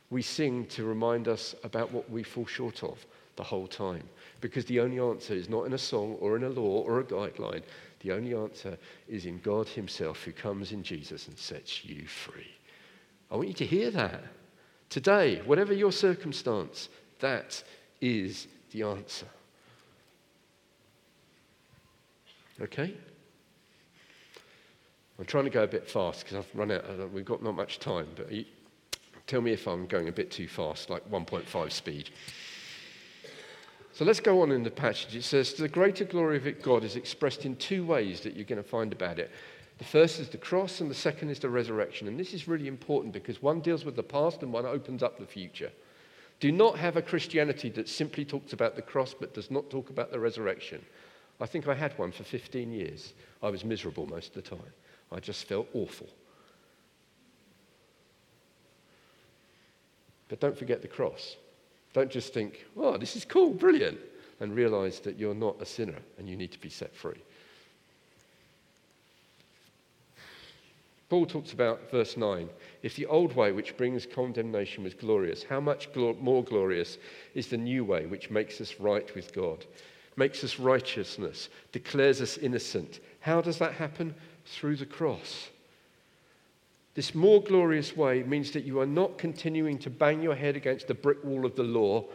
We 0.09 0.21
sing 0.21 0.65
to 0.67 0.85
remind 0.85 1.27
us 1.27 1.55
about 1.65 1.91
what 1.91 2.09
we 2.09 2.23
fall 2.23 2.45
short 2.45 2.83
of 2.83 3.05
the 3.35 3.43
whole 3.43 3.67
time. 3.67 4.03
Because 4.41 4.65
the 4.65 4.79
only 4.79 4.99
answer 4.99 5.33
is 5.33 5.49
not 5.49 5.65
in 5.65 5.73
a 5.73 5.77
song 5.77 6.17
or 6.19 6.35
in 6.35 6.43
a 6.43 6.49
law 6.49 6.81
or 6.81 6.99
a 6.99 7.03
guideline. 7.03 7.63
The 8.01 8.11
only 8.11 8.33
answer 8.33 8.77
is 9.07 9.25
in 9.25 9.39
God 9.39 9.67
Himself 9.67 10.23
who 10.23 10.31
comes 10.31 10.71
in 10.71 10.83
Jesus 10.83 11.27
and 11.27 11.37
sets 11.37 11.85
you 11.85 12.05
free. 12.05 12.51
I 13.31 13.35
want 13.35 13.47
you 13.47 13.53
to 13.55 13.65
hear 13.65 13.89
that. 13.91 14.21
Today, 14.89 15.41
whatever 15.45 15.73
your 15.73 15.91
circumstance, 15.91 16.89
that 17.19 17.63
is 18.01 18.47
the 18.71 18.83
answer. 18.83 19.25
Okay? 22.61 22.93
I'm 25.17 25.25
trying 25.25 25.45
to 25.45 25.49
go 25.49 25.63
a 25.63 25.67
bit 25.67 25.89
fast 25.89 26.23
because 26.23 26.37
I've 26.37 26.55
run 26.55 26.71
out, 26.71 27.11
we've 27.11 27.25
got 27.25 27.41
not 27.41 27.55
much 27.55 27.79
time, 27.79 28.07
but 28.15 28.27
tell 29.25 29.41
me 29.41 29.51
if 29.51 29.67
I'm 29.67 29.87
going 29.87 30.09
a 30.09 30.11
bit 30.11 30.29
too 30.29 30.47
fast, 30.47 30.89
like 30.89 31.09
1.5 31.09 31.71
speed. 31.71 32.09
So 33.93 34.05
let's 34.05 34.19
go 34.19 34.41
on 34.41 34.51
in 34.51 34.63
the 34.63 34.71
passage. 34.71 35.15
It 35.15 35.23
says, 35.23 35.53
The 35.53 35.67
greater 35.67 36.03
glory 36.03 36.37
of 36.37 36.61
God 36.63 36.83
is 36.83 36.95
expressed 36.95 37.45
in 37.45 37.55
two 37.55 37.85
ways 37.85 38.21
that 38.21 38.35
you're 38.35 38.43
going 38.43 38.61
to 38.61 38.67
find 38.67 38.91
about 38.91 39.19
it. 39.19 39.29
The 39.77 39.83
first 39.83 40.19
is 40.19 40.29
the 40.29 40.37
cross, 40.37 40.81
and 40.81 40.89
the 40.89 40.95
second 40.95 41.29
is 41.29 41.39
the 41.39 41.49
resurrection. 41.49 42.07
And 42.07 42.19
this 42.19 42.33
is 42.33 42.47
really 42.47 42.67
important 42.67 43.13
because 43.13 43.41
one 43.41 43.59
deals 43.59 43.85
with 43.85 43.95
the 43.95 44.03
past 44.03 44.41
and 44.41 44.51
one 44.51 44.65
opens 44.65 45.03
up 45.03 45.19
the 45.19 45.27
future. 45.27 45.71
Do 46.39 46.51
not 46.51 46.77
have 46.79 46.97
a 46.97 47.01
Christianity 47.01 47.69
that 47.69 47.87
simply 47.87 48.25
talks 48.25 48.53
about 48.53 48.75
the 48.75 48.81
cross 48.81 49.13
but 49.13 49.33
does 49.35 49.51
not 49.51 49.69
talk 49.69 49.91
about 49.91 50.11
the 50.11 50.19
resurrection. 50.19 50.83
I 51.39 51.45
think 51.45 51.67
I 51.67 51.75
had 51.75 51.97
one 51.97 52.11
for 52.11 52.23
15 52.23 52.71
years. 52.71 53.13
I 53.43 53.49
was 53.49 53.63
miserable 53.63 54.07
most 54.07 54.35
of 54.35 54.43
the 54.43 54.49
time. 54.49 54.73
I 55.11 55.19
just 55.19 55.47
felt 55.47 55.67
awful. 55.73 56.07
But 60.29 60.39
don't 60.39 60.57
forget 60.57 60.81
the 60.81 60.87
cross. 60.87 61.35
Don't 61.93 62.09
just 62.11 62.33
think, 62.33 62.65
oh, 62.75 62.97
this 62.97 63.15
is 63.15 63.23
cool, 63.23 63.51
brilliant, 63.51 63.99
and 64.39 64.55
realize 64.55 64.99
that 65.01 65.19
you're 65.19 65.35
not 65.35 65.61
a 65.61 65.65
sinner 65.65 65.99
and 66.17 66.27
you 66.27 66.35
need 66.35 66.51
to 66.51 66.59
be 66.59 66.69
set 66.69 66.95
free. 66.95 67.21
Paul 71.09 71.27
talks 71.27 71.53
about 71.53 71.91
verse 71.91 72.17
9. 72.17 72.49
If 72.81 72.95
the 72.95 73.05
old 73.05 73.35
way, 73.35 73.51
which 73.51 73.77
brings 73.77 74.07
condemnation, 74.07 74.83
was 74.83 74.95
glorious, 74.95 75.43
how 75.43 75.59
much 75.59 75.87
more 75.95 76.43
glorious 76.43 76.97
is 77.35 77.47
the 77.47 77.57
new 77.57 77.85
way, 77.85 78.07
which 78.07 78.31
makes 78.31 78.59
us 78.59 78.79
right 78.79 79.13
with 79.13 79.31
God, 79.31 79.63
makes 80.15 80.43
us 80.43 80.57
righteousness, 80.57 81.49
declares 81.71 82.19
us 82.19 82.39
innocent? 82.39 82.99
How 83.19 83.41
does 83.41 83.59
that 83.59 83.73
happen? 83.73 84.15
Through 84.45 84.77
the 84.77 84.87
cross. 84.87 85.49
This 86.95 87.15
more 87.15 87.41
glorious 87.41 87.97
way 87.97 88.21
means 88.23 88.51
that 88.51 88.65
you 88.65 88.79
are 88.79 88.85
not 88.85 89.17
continuing 89.17 89.79
to 89.79 89.89
bang 89.89 90.21
your 90.21 90.35
head 90.35 90.55
against 90.55 90.87
the 90.87 90.93
brick 90.93 91.23
wall 91.23 91.45
of 91.45 91.55
the 91.55 91.63
law, 91.63 92.05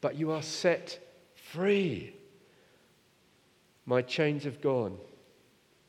but 0.00 0.16
you 0.16 0.30
are 0.32 0.42
set 0.42 0.98
free. 1.34 2.14
My 3.86 4.02
chains 4.02 4.44
have 4.44 4.60
gone. 4.60 4.98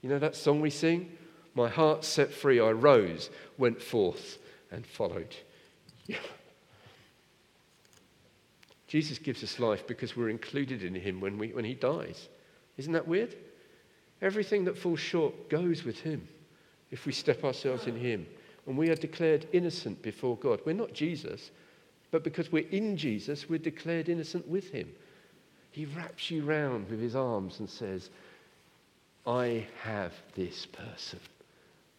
You 0.01 0.09
know 0.09 0.19
that 0.19 0.35
song 0.35 0.61
we 0.61 0.69
sing? 0.69 1.11
My 1.53 1.67
heart 1.69 2.05
set 2.05 2.31
free, 2.31 2.59
I 2.59 2.71
rose, 2.71 3.29
went 3.57 3.81
forth, 3.81 4.39
and 4.71 4.85
followed. 4.85 5.35
Jesus 8.87 9.17
gives 9.19 9.43
us 9.43 9.59
life 9.59 9.85
because 9.85 10.15
we're 10.15 10.29
included 10.29 10.83
in 10.83 10.95
him 10.95 11.19
when, 11.19 11.37
we, 11.37 11.49
when 11.49 11.65
he 11.65 11.73
dies. 11.73 12.29
Isn't 12.77 12.93
that 12.93 13.07
weird? 13.07 13.35
Everything 14.21 14.65
that 14.65 14.77
falls 14.77 14.99
short 14.99 15.49
goes 15.49 15.83
with 15.83 15.99
him 15.99 16.27
if 16.93 17.07
we 17.07 17.11
step 17.11 17.43
ourselves 17.43 17.87
in 17.87 17.95
him. 17.95 18.25
And 18.67 18.77
we 18.77 18.89
are 18.91 18.95
declared 18.95 19.47
innocent 19.51 20.01
before 20.03 20.37
God. 20.37 20.61
We're 20.63 20.73
not 20.73 20.93
Jesus, 20.93 21.49
but 22.11 22.23
because 22.23 22.51
we're 22.51 22.69
in 22.69 22.95
Jesus, 22.95 23.49
we're 23.49 23.57
declared 23.57 24.09
innocent 24.09 24.47
with 24.47 24.69
him. 24.69 24.89
He 25.71 25.85
wraps 25.85 26.29
you 26.29 26.45
round 26.45 26.87
with 26.89 27.01
his 27.01 27.15
arms 27.15 27.59
and 27.59 27.67
says, 27.67 28.11
I 29.25 29.65
have 29.81 30.13
this 30.35 30.67
person. 30.67 31.19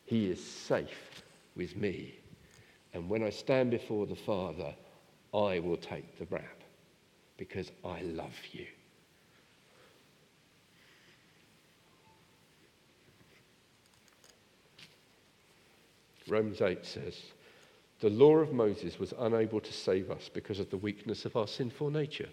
He 0.05 0.31
is 0.31 0.43
safe 0.43 1.23
with 1.57 1.77
me. 1.77 2.15
And 2.95 3.11
when 3.11 3.25
I 3.25 3.31
stand 3.31 3.73
before 3.73 4.07
the 4.07 4.15
Father, 4.15 4.73
I 5.35 5.59
will 5.59 5.77
take 5.77 6.19
the 6.19 6.27
rap 6.27 6.63
because 7.37 7.73
I 7.85 8.01
love 8.03 8.39
you. 8.53 8.67
Romans 16.29 16.61
8 16.61 16.85
says, 16.85 17.21
The 18.01 18.11
law 18.11 18.37
of 18.37 18.53
Moses 18.53 18.99
was 18.99 19.15
unable 19.19 19.61
to 19.61 19.73
save 19.73 20.11
us 20.11 20.31
because 20.33 20.59
of 20.59 20.71
the 20.71 20.77
weakness 20.77 21.25
of 21.25 21.37
our 21.37 21.47
sinful 21.47 21.91
nature. 21.91 22.29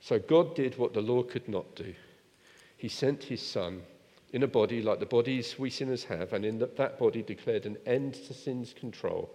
So 0.00 0.18
God 0.18 0.54
did 0.54 0.78
what 0.78 0.94
the 0.94 1.00
law 1.00 1.22
could 1.22 1.48
not 1.48 1.74
do. 1.74 1.94
He 2.76 2.88
sent 2.88 3.22
his 3.22 3.42
Son 3.42 3.82
in 4.32 4.42
a 4.42 4.48
body 4.48 4.80
like 4.80 5.00
the 5.00 5.06
bodies 5.06 5.58
we 5.58 5.70
sinners 5.70 6.04
have, 6.04 6.32
and 6.32 6.44
in 6.44 6.58
that 6.58 6.98
body 6.98 7.22
declared 7.22 7.66
an 7.66 7.76
end 7.84 8.14
to 8.14 8.34
sin's 8.34 8.72
control 8.72 9.30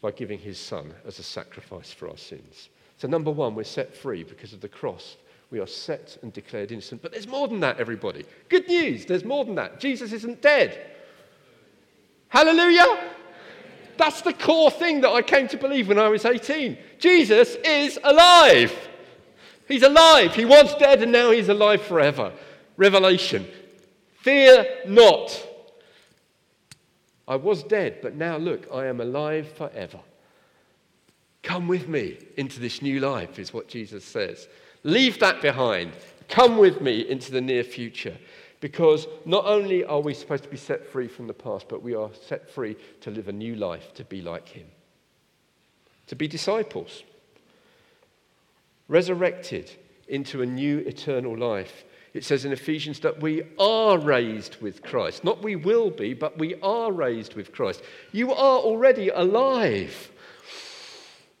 by 0.00 0.10
giving 0.10 0.38
his 0.38 0.58
Son 0.58 0.92
as 1.06 1.18
a 1.18 1.22
sacrifice 1.22 1.92
for 1.92 2.08
our 2.08 2.16
sins. 2.16 2.70
So, 2.98 3.08
number 3.08 3.30
one, 3.30 3.54
we're 3.54 3.64
set 3.64 3.94
free 3.94 4.24
because 4.24 4.52
of 4.52 4.60
the 4.60 4.68
cross. 4.68 5.16
We 5.50 5.60
are 5.60 5.66
set 5.66 6.16
and 6.22 6.32
declared 6.32 6.72
innocent. 6.72 7.02
But 7.02 7.12
there's 7.12 7.28
more 7.28 7.46
than 7.46 7.60
that, 7.60 7.78
everybody. 7.78 8.24
Good 8.48 8.68
news, 8.68 9.04
there's 9.04 9.24
more 9.24 9.44
than 9.44 9.54
that. 9.56 9.78
Jesus 9.78 10.12
isn't 10.12 10.40
dead. 10.40 10.91
Hallelujah! 12.32 13.10
That's 13.98 14.22
the 14.22 14.32
core 14.32 14.70
thing 14.70 15.02
that 15.02 15.10
I 15.10 15.20
came 15.20 15.48
to 15.48 15.58
believe 15.58 15.88
when 15.88 15.98
I 15.98 16.08
was 16.08 16.24
18. 16.24 16.78
Jesus 16.98 17.56
is 17.56 17.98
alive. 18.02 18.72
He's 19.68 19.82
alive. 19.82 20.34
He 20.34 20.46
was 20.46 20.74
dead 20.76 21.02
and 21.02 21.12
now 21.12 21.30
he's 21.30 21.50
alive 21.50 21.82
forever. 21.82 22.32
Revelation. 22.78 23.46
Fear 24.22 24.64
not. 24.86 25.46
I 27.28 27.36
was 27.36 27.62
dead, 27.64 27.98
but 28.00 28.14
now 28.14 28.38
look, 28.38 28.66
I 28.72 28.86
am 28.86 29.02
alive 29.02 29.52
forever. 29.52 30.00
Come 31.42 31.68
with 31.68 31.86
me 31.86 32.16
into 32.38 32.60
this 32.60 32.80
new 32.80 32.98
life, 33.00 33.38
is 33.38 33.52
what 33.52 33.68
Jesus 33.68 34.06
says. 34.06 34.48
Leave 34.84 35.18
that 35.18 35.42
behind. 35.42 35.92
Come 36.30 36.56
with 36.56 36.80
me 36.80 37.10
into 37.10 37.30
the 37.30 37.42
near 37.42 37.62
future. 37.62 38.16
Because 38.62 39.08
not 39.24 39.44
only 39.44 39.84
are 39.84 39.98
we 39.98 40.14
supposed 40.14 40.44
to 40.44 40.48
be 40.48 40.56
set 40.56 40.86
free 40.86 41.08
from 41.08 41.26
the 41.26 41.34
past, 41.34 41.66
but 41.68 41.82
we 41.82 41.96
are 41.96 42.10
set 42.28 42.48
free 42.48 42.76
to 43.00 43.10
live 43.10 43.26
a 43.26 43.32
new 43.32 43.56
life, 43.56 43.92
to 43.94 44.04
be 44.04 44.22
like 44.22 44.48
Him, 44.48 44.68
to 46.06 46.14
be 46.14 46.28
disciples, 46.28 47.02
resurrected 48.86 49.72
into 50.06 50.42
a 50.42 50.46
new 50.46 50.78
eternal 50.78 51.36
life. 51.36 51.82
It 52.14 52.24
says 52.24 52.44
in 52.44 52.52
Ephesians 52.52 53.00
that 53.00 53.20
we 53.20 53.42
are 53.58 53.98
raised 53.98 54.62
with 54.62 54.80
Christ. 54.80 55.24
Not 55.24 55.42
we 55.42 55.56
will 55.56 55.90
be, 55.90 56.14
but 56.14 56.38
we 56.38 56.54
are 56.62 56.92
raised 56.92 57.34
with 57.34 57.50
Christ. 57.50 57.82
You 58.12 58.30
are 58.30 58.58
already 58.60 59.08
alive. 59.08 60.12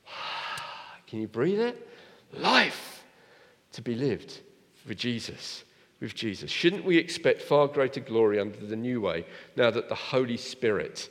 Can 1.06 1.20
you 1.20 1.28
breathe 1.28 1.60
it? 1.60 1.88
Life 2.32 3.04
to 3.74 3.80
be 3.80 3.94
lived 3.94 4.40
for 4.84 4.94
Jesus 4.94 5.62
with 6.02 6.14
Jesus. 6.16 6.50
Shouldn't 6.50 6.84
we 6.84 6.98
expect 6.98 7.40
far 7.40 7.68
greater 7.68 8.00
glory 8.00 8.40
under 8.40 8.58
the 8.58 8.76
new 8.76 9.00
way 9.00 9.24
now 9.56 9.70
that 9.70 9.88
the 9.88 9.94
Holy 9.94 10.36
Spirit 10.36 11.08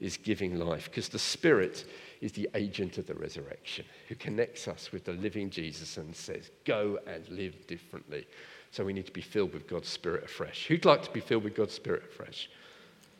is 0.00 0.18
giving 0.18 0.58
life? 0.58 0.84
Because 0.84 1.08
the 1.08 1.18
Spirit 1.18 1.86
is 2.20 2.30
the 2.32 2.48
agent 2.54 2.98
of 2.98 3.06
the 3.06 3.14
resurrection 3.14 3.86
who 4.06 4.14
connects 4.14 4.68
us 4.68 4.92
with 4.92 5.04
the 5.04 5.14
living 5.14 5.48
Jesus 5.48 5.96
and 5.96 6.14
says, 6.14 6.50
Go 6.66 6.98
and 7.06 7.26
live 7.30 7.66
differently. 7.66 8.26
So 8.70 8.84
we 8.84 8.92
need 8.92 9.06
to 9.06 9.12
be 9.12 9.22
filled 9.22 9.54
with 9.54 9.66
God's 9.66 9.88
Spirit 9.88 10.24
afresh. 10.24 10.66
Who'd 10.66 10.84
like 10.84 11.02
to 11.04 11.10
be 11.10 11.20
filled 11.20 11.44
with 11.44 11.54
God's 11.54 11.74
Spirit 11.74 12.02
afresh? 12.10 12.50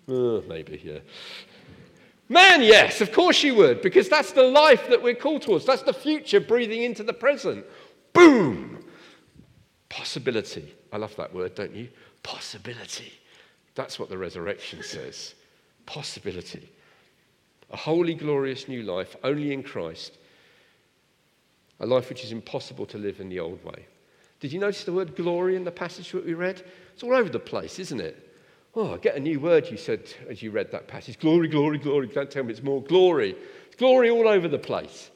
Uh, 0.06 0.42
maybe, 0.46 0.80
yeah. 0.84 0.98
Man, 2.28 2.60
yes, 2.62 3.00
of 3.00 3.12
course 3.12 3.42
you 3.42 3.54
would, 3.54 3.80
because 3.80 4.10
that's 4.10 4.32
the 4.32 4.42
life 4.42 4.88
that 4.88 5.02
we're 5.02 5.14
called 5.14 5.42
towards. 5.42 5.64
That's 5.64 5.82
the 5.82 5.94
future 5.94 6.40
breathing 6.40 6.82
into 6.82 7.02
the 7.02 7.12
present. 7.14 7.64
Boom! 8.12 8.84
Possibility. 9.88 10.74
I 10.94 10.96
love 10.96 11.16
that 11.16 11.34
word, 11.34 11.56
don't 11.56 11.74
you? 11.74 11.88
Possibility. 12.22 13.12
That's 13.74 13.98
what 13.98 14.08
the 14.08 14.16
resurrection 14.16 14.80
says. 14.84 15.34
Possibility. 15.86 16.70
A 17.72 17.76
holy, 17.76 18.14
glorious 18.14 18.68
new 18.68 18.84
life 18.84 19.16
only 19.24 19.52
in 19.52 19.64
Christ. 19.64 20.16
A 21.80 21.86
life 21.86 22.08
which 22.08 22.22
is 22.22 22.30
impossible 22.30 22.86
to 22.86 22.96
live 22.96 23.18
in 23.18 23.28
the 23.28 23.40
old 23.40 23.62
way. 23.64 23.86
Did 24.38 24.52
you 24.52 24.60
notice 24.60 24.84
the 24.84 24.92
word 24.92 25.16
glory 25.16 25.56
in 25.56 25.64
the 25.64 25.72
passage 25.72 26.12
that 26.12 26.24
we 26.24 26.34
read? 26.34 26.62
It's 26.92 27.02
all 27.02 27.14
over 27.14 27.28
the 27.28 27.40
place, 27.40 27.80
isn't 27.80 28.00
it? 28.00 28.32
Oh, 28.76 28.94
I 28.94 28.98
get 28.98 29.16
a 29.16 29.20
new 29.20 29.40
word, 29.40 29.68
you 29.68 29.76
said 29.76 30.12
as 30.30 30.42
you 30.42 30.52
read 30.52 30.70
that 30.70 30.86
passage. 30.86 31.18
Glory, 31.18 31.48
glory, 31.48 31.78
glory. 31.78 32.06
Don't 32.06 32.30
tell 32.30 32.44
me 32.44 32.52
it's 32.52 32.62
more 32.62 32.82
glory. 32.82 33.34
It's 33.66 33.76
glory 33.76 34.10
all 34.10 34.28
over 34.28 34.46
the 34.46 34.58
place. 34.58 35.10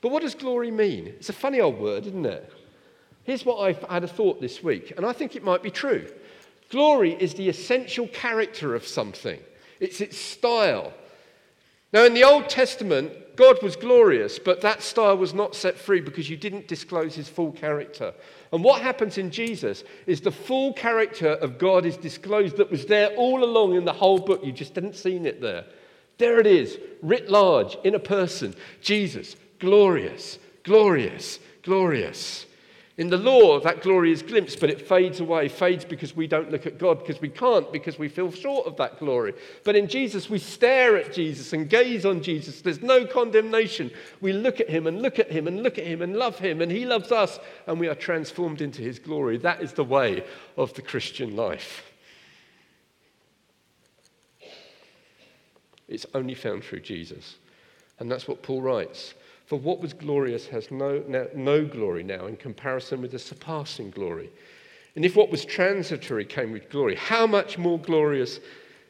But 0.00 0.10
what 0.10 0.22
does 0.22 0.34
glory 0.34 0.72
mean? 0.72 1.06
It's 1.06 1.28
a 1.28 1.32
funny 1.32 1.60
old 1.60 1.78
word, 1.78 2.08
isn't 2.08 2.26
it? 2.26 2.52
Here's 3.24 3.44
what 3.44 3.60
I've 3.60 3.82
had 3.84 4.04
a 4.04 4.08
thought 4.08 4.40
this 4.40 4.62
week, 4.62 4.92
and 4.96 5.06
I 5.06 5.12
think 5.12 5.36
it 5.36 5.44
might 5.44 5.62
be 5.62 5.70
true. 5.70 6.06
Glory 6.70 7.12
is 7.20 7.34
the 7.34 7.48
essential 7.48 8.08
character 8.08 8.74
of 8.74 8.86
something, 8.86 9.38
it's 9.80 10.00
its 10.00 10.16
style. 10.16 10.92
Now, 11.92 12.04
in 12.04 12.14
the 12.14 12.24
Old 12.24 12.48
Testament, 12.48 13.12
God 13.36 13.62
was 13.62 13.76
glorious, 13.76 14.38
but 14.38 14.62
that 14.62 14.82
style 14.82 15.16
was 15.18 15.34
not 15.34 15.54
set 15.54 15.76
free 15.76 16.00
because 16.00 16.30
you 16.30 16.38
didn't 16.38 16.66
disclose 16.66 17.14
his 17.14 17.28
full 17.28 17.52
character. 17.52 18.14
And 18.50 18.64
what 18.64 18.80
happens 18.80 19.18
in 19.18 19.30
Jesus 19.30 19.84
is 20.06 20.22
the 20.22 20.30
full 20.30 20.72
character 20.72 21.32
of 21.32 21.58
God 21.58 21.84
is 21.84 21.98
disclosed 21.98 22.56
that 22.56 22.70
was 22.70 22.86
there 22.86 23.14
all 23.16 23.44
along 23.44 23.74
in 23.74 23.84
the 23.84 23.92
whole 23.92 24.18
book. 24.18 24.42
You 24.42 24.52
just 24.52 24.74
hadn't 24.74 24.96
seen 24.96 25.26
it 25.26 25.42
there. 25.42 25.66
There 26.16 26.40
it 26.40 26.46
is, 26.46 26.78
writ 27.02 27.30
large 27.30 27.76
in 27.84 27.94
a 27.94 27.98
person 27.98 28.54
Jesus, 28.80 29.36
glorious, 29.58 30.38
glorious, 30.62 31.40
glorious. 31.62 32.46
In 33.02 33.10
the 33.10 33.18
law, 33.18 33.58
that 33.58 33.82
glory 33.82 34.12
is 34.12 34.22
glimpsed, 34.22 34.60
but 34.60 34.70
it 34.70 34.86
fades 34.86 35.18
away, 35.18 35.48
fades 35.48 35.84
because 35.84 36.14
we 36.14 36.28
don't 36.28 36.52
look 36.52 36.66
at 36.66 36.78
God, 36.78 37.00
because 37.00 37.20
we 37.20 37.30
can't, 37.30 37.72
because 37.72 37.98
we 37.98 38.08
feel 38.08 38.30
short 38.30 38.64
of 38.64 38.76
that 38.76 39.00
glory. 39.00 39.34
But 39.64 39.74
in 39.74 39.88
Jesus, 39.88 40.30
we 40.30 40.38
stare 40.38 40.96
at 40.96 41.12
Jesus 41.12 41.52
and 41.52 41.68
gaze 41.68 42.06
on 42.06 42.22
Jesus. 42.22 42.60
There's 42.60 42.80
no 42.80 43.04
condemnation. 43.04 43.90
We 44.20 44.32
look 44.32 44.60
at 44.60 44.70
him 44.70 44.86
and 44.86 45.02
look 45.02 45.18
at 45.18 45.32
him 45.32 45.48
and 45.48 45.64
look 45.64 45.78
at 45.78 45.84
him 45.84 46.00
and 46.00 46.14
love 46.14 46.38
him, 46.38 46.60
and 46.60 46.70
he 46.70 46.86
loves 46.86 47.10
us, 47.10 47.40
and 47.66 47.80
we 47.80 47.88
are 47.88 47.96
transformed 47.96 48.60
into 48.60 48.82
his 48.82 49.00
glory. 49.00 49.36
That 49.36 49.60
is 49.60 49.72
the 49.72 49.82
way 49.82 50.24
of 50.56 50.72
the 50.74 50.82
Christian 50.82 51.34
life. 51.34 51.92
It's 55.88 56.06
only 56.14 56.36
found 56.36 56.62
through 56.62 56.82
Jesus. 56.82 57.34
And 57.98 58.08
that's 58.08 58.28
what 58.28 58.44
Paul 58.44 58.62
writes. 58.62 59.14
For 59.52 59.58
what 59.58 59.80
was 59.80 59.92
glorious 59.92 60.46
has 60.46 60.70
no, 60.70 61.04
no, 61.34 61.66
glory 61.66 62.02
now 62.02 62.24
in 62.24 62.38
comparison 62.38 63.02
with 63.02 63.10
the 63.10 63.18
surpassing 63.18 63.90
glory. 63.90 64.30
And 64.96 65.04
if 65.04 65.14
what 65.14 65.30
was 65.30 65.44
transitory 65.44 66.24
came 66.24 66.52
with 66.52 66.70
glory, 66.70 66.94
how 66.94 67.26
much 67.26 67.58
more 67.58 67.78
glorious 67.78 68.40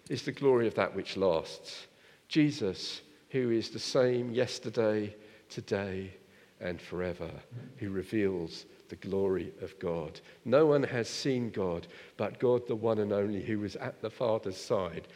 is 0.08 0.22
the 0.22 0.30
glory 0.30 0.68
of 0.68 0.76
that 0.76 0.94
which 0.94 1.16
lasts? 1.16 1.88
Jesus, 2.28 3.00
who 3.30 3.50
is 3.50 3.70
the 3.70 3.80
same 3.80 4.32
yesterday, 4.32 5.12
today, 5.48 6.14
and 6.60 6.80
forever, 6.80 7.32
who 7.78 7.90
reveals 7.90 8.66
the 8.88 8.94
glory 8.94 9.52
of 9.62 9.76
God. 9.80 10.20
No 10.44 10.66
one 10.66 10.84
has 10.84 11.08
seen 11.08 11.50
God, 11.50 11.88
but 12.16 12.38
God, 12.38 12.68
the 12.68 12.76
one 12.76 13.00
and 13.00 13.12
only, 13.12 13.42
who 13.42 13.58
was 13.58 13.74
at 13.74 14.00
the 14.00 14.10
Father's 14.10 14.58
side. 14.58 15.08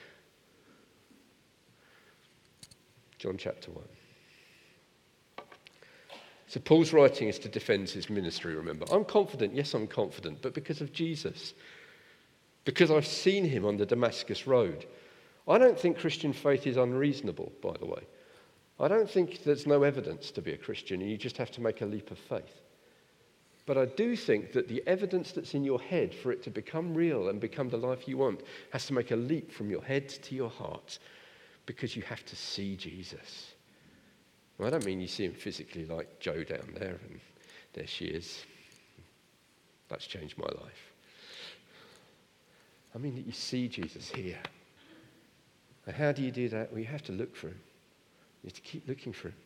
John 3.20 3.36
chapter 3.38 3.70
1. 3.70 3.84
So 6.48 6.60
Paul's 6.60 6.92
writing 6.92 7.28
is 7.28 7.38
to 7.40 7.48
defend 7.48 7.88
his 7.88 8.08
ministry, 8.08 8.54
remember. 8.54 8.86
I'm 8.90 9.04
confident, 9.04 9.54
yes, 9.54 9.74
I'm 9.74 9.88
confident, 9.88 10.42
but 10.42 10.54
because 10.54 10.80
of 10.80 10.92
Jesus. 10.92 11.54
Because 12.64 12.90
I've 12.90 13.06
seen 13.06 13.44
him 13.44 13.64
on 13.64 13.76
the 13.76 13.86
Damascus 13.86 14.46
Road. 14.46 14.86
I 15.48 15.58
don't 15.58 15.78
think 15.78 15.98
Christian 15.98 16.32
faith 16.32 16.66
is 16.66 16.76
unreasonable, 16.76 17.52
by 17.62 17.74
the 17.78 17.86
way. 17.86 18.02
I 18.78 18.88
don't 18.88 19.08
think 19.08 19.42
there's 19.42 19.66
no 19.66 19.82
evidence 19.82 20.30
to 20.32 20.42
be 20.42 20.52
a 20.52 20.58
Christian 20.58 21.00
and 21.00 21.10
you 21.10 21.16
just 21.16 21.38
have 21.38 21.50
to 21.52 21.60
make 21.60 21.80
a 21.80 21.86
leap 21.86 22.10
of 22.10 22.18
faith. 22.18 22.60
But 23.64 23.78
I 23.78 23.86
do 23.86 24.14
think 24.14 24.52
that 24.52 24.68
the 24.68 24.82
evidence 24.86 25.32
that's 25.32 25.54
in 25.54 25.64
your 25.64 25.80
head 25.80 26.14
for 26.14 26.30
it 26.30 26.42
to 26.44 26.50
become 26.50 26.94
real 26.94 27.28
and 27.28 27.40
become 27.40 27.68
the 27.68 27.76
life 27.76 28.06
you 28.06 28.18
want 28.18 28.42
has 28.70 28.86
to 28.86 28.92
make 28.92 29.10
a 29.10 29.16
leap 29.16 29.50
from 29.50 29.70
your 29.70 29.82
head 29.82 30.08
to 30.08 30.34
your 30.36 30.50
heart 30.50 30.98
because 31.64 31.96
you 31.96 32.02
have 32.02 32.24
to 32.26 32.36
see 32.36 32.76
Jesus. 32.76 33.55
Well, 34.58 34.68
I 34.68 34.70
don't 34.70 34.86
mean 34.86 35.00
you 35.00 35.06
see 35.06 35.24
him 35.24 35.34
physically 35.34 35.84
like 35.84 36.18
Joe 36.20 36.44
down 36.44 36.74
there, 36.78 36.98
and 37.08 37.20
there 37.74 37.86
she 37.86 38.06
is. 38.06 38.44
That's 39.88 40.06
changed 40.06 40.38
my 40.38 40.46
life. 40.46 40.92
I 42.94 42.98
mean 42.98 43.14
that 43.16 43.26
you 43.26 43.32
see 43.32 43.68
Jesus 43.68 44.10
here. 44.10 44.38
And 45.86 45.94
how 45.94 46.12
do 46.12 46.22
you 46.22 46.30
do 46.30 46.48
that? 46.48 46.70
Well, 46.70 46.80
you 46.80 46.86
have 46.86 47.04
to 47.04 47.12
look 47.12 47.36
for 47.36 47.48
him. 47.48 47.60
You 48.42 48.48
have 48.48 48.54
to 48.54 48.62
keep 48.62 48.88
looking 48.88 49.12
for 49.12 49.28
him, 49.28 49.36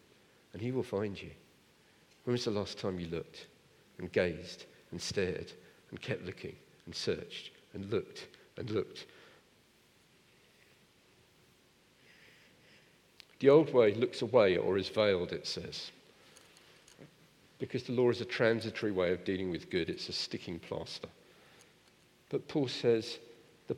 and 0.52 0.62
he 0.62 0.72
will 0.72 0.82
find 0.82 1.20
you. 1.20 1.30
When 2.24 2.32
was 2.32 2.44
the 2.44 2.50
last 2.50 2.78
time 2.78 3.00
you 3.00 3.08
looked? 3.08 3.46
and 4.00 4.10
gazed 4.12 4.64
and 4.90 5.00
stared 5.00 5.52
and 5.90 6.00
kept 6.00 6.24
looking 6.24 6.56
and 6.86 6.94
searched 6.94 7.50
and 7.74 7.90
looked 7.90 8.26
and 8.56 8.70
looked. 8.70 9.06
The 13.40 13.48
old 13.48 13.72
way 13.72 13.94
looks 13.94 14.22
away 14.22 14.56
or 14.56 14.78
is 14.78 14.88
veiled, 14.88 15.32
it 15.32 15.46
says. 15.46 15.90
Because 17.58 17.82
the 17.82 17.92
law 17.92 18.10
is 18.10 18.20
a 18.20 18.26
transitory 18.26 18.92
way 18.92 19.12
of 19.12 19.24
dealing 19.24 19.50
with 19.50 19.70
good, 19.70 19.90
it's 19.90 20.08
a 20.08 20.12
sticking 20.12 20.58
plaster. 20.58 21.08
But 22.30 22.48
Paul 22.48 22.68
says 22.68 23.18
the 23.66 23.74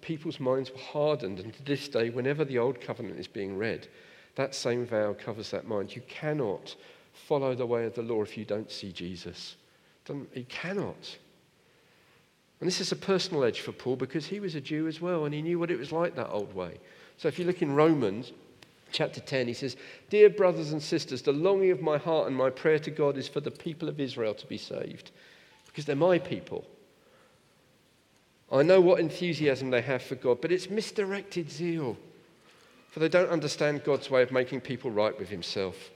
people's 0.00 0.40
minds 0.40 0.70
were 0.70 0.78
hardened, 0.78 1.40
and 1.40 1.52
to 1.54 1.62
this 1.64 1.88
day, 1.88 2.10
whenever 2.10 2.44
the 2.44 2.58
old 2.58 2.80
covenant 2.80 3.20
is 3.20 3.28
being 3.28 3.56
read, 3.56 3.88
that 4.36 4.54
same 4.54 4.86
veil 4.86 5.14
covers 5.14 5.50
that 5.50 5.66
mind. 5.66 5.94
You 5.94 6.02
cannot 6.08 6.74
follow 7.12 7.54
the 7.54 7.66
way 7.66 7.84
of 7.84 7.94
the 7.94 8.02
law 8.02 8.22
if 8.22 8.36
you 8.36 8.44
don't 8.44 8.70
see 8.70 8.92
Jesus. 8.92 9.56
You 10.08 10.46
cannot. 10.48 11.18
And 12.60 12.66
this 12.66 12.80
is 12.80 12.92
a 12.92 12.96
personal 12.96 13.44
edge 13.44 13.60
for 13.60 13.72
Paul 13.72 13.96
because 13.96 14.26
he 14.26 14.40
was 14.40 14.54
a 14.54 14.60
Jew 14.60 14.86
as 14.86 15.00
well 15.00 15.24
and 15.24 15.32
he 15.32 15.40
knew 15.40 15.58
what 15.58 15.70
it 15.70 15.78
was 15.78 15.92
like 15.92 16.14
that 16.16 16.30
old 16.30 16.54
way. 16.54 16.78
So 17.16 17.28
if 17.28 17.38
you 17.38 17.44
look 17.44 17.62
in 17.62 17.74
Romans 17.74 18.32
chapter 18.92 19.20
10, 19.20 19.46
he 19.46 19.54
says, 19.54 19.76
Dear 20.08 20.30
brothers 20.30 20.72
and 20.72 20.82
sisters, 20.82 21.22
the 21.22 21.32
longing 21.32 21.70
of 21.70 21.80
my 21.80 21.98
heart 21.98 22.26
and 22.26 22.36
my 22.36 22.50
prayer 22.50 22.78
to 22.80 22.90
God 22.90 23.16
is 23.16 23.28
for 23.28 23.40
the 23.40 23.50
people 23.50 23.88
of 23.88 24.00
Israel 24.00 24.34
to 24.34 24.46
be 24.46 24.58
saved 24.58 25.10
because 25.66 25.84
they're 25.84 25.96
my 25.96 26.18
people. 26.18 26.64
I 28.52 28.62
know 28.62 28.80
what 28.80 29.00
enthusiasm 29.00 29.70
they 29.70 29.82
have 29.82 30.02
for 30.02 30.16
God, 30.16 30.40
but 30.40 30.50
it's 30.50 30.68
misdirected 30.68 31.50
zeal, 31.50 31.96
for 32.90 32.98
they 32.98 33.08
don't 33.08 33.30
understand 33.30 33.84
God's 33.84 34.10
way 34.10 34.22
of 34.22 34.32
making 34.32 34.62
people 34.62 34.90
right 34.90 35.16
with 35.16 35.28
Himself. 35.28 35.90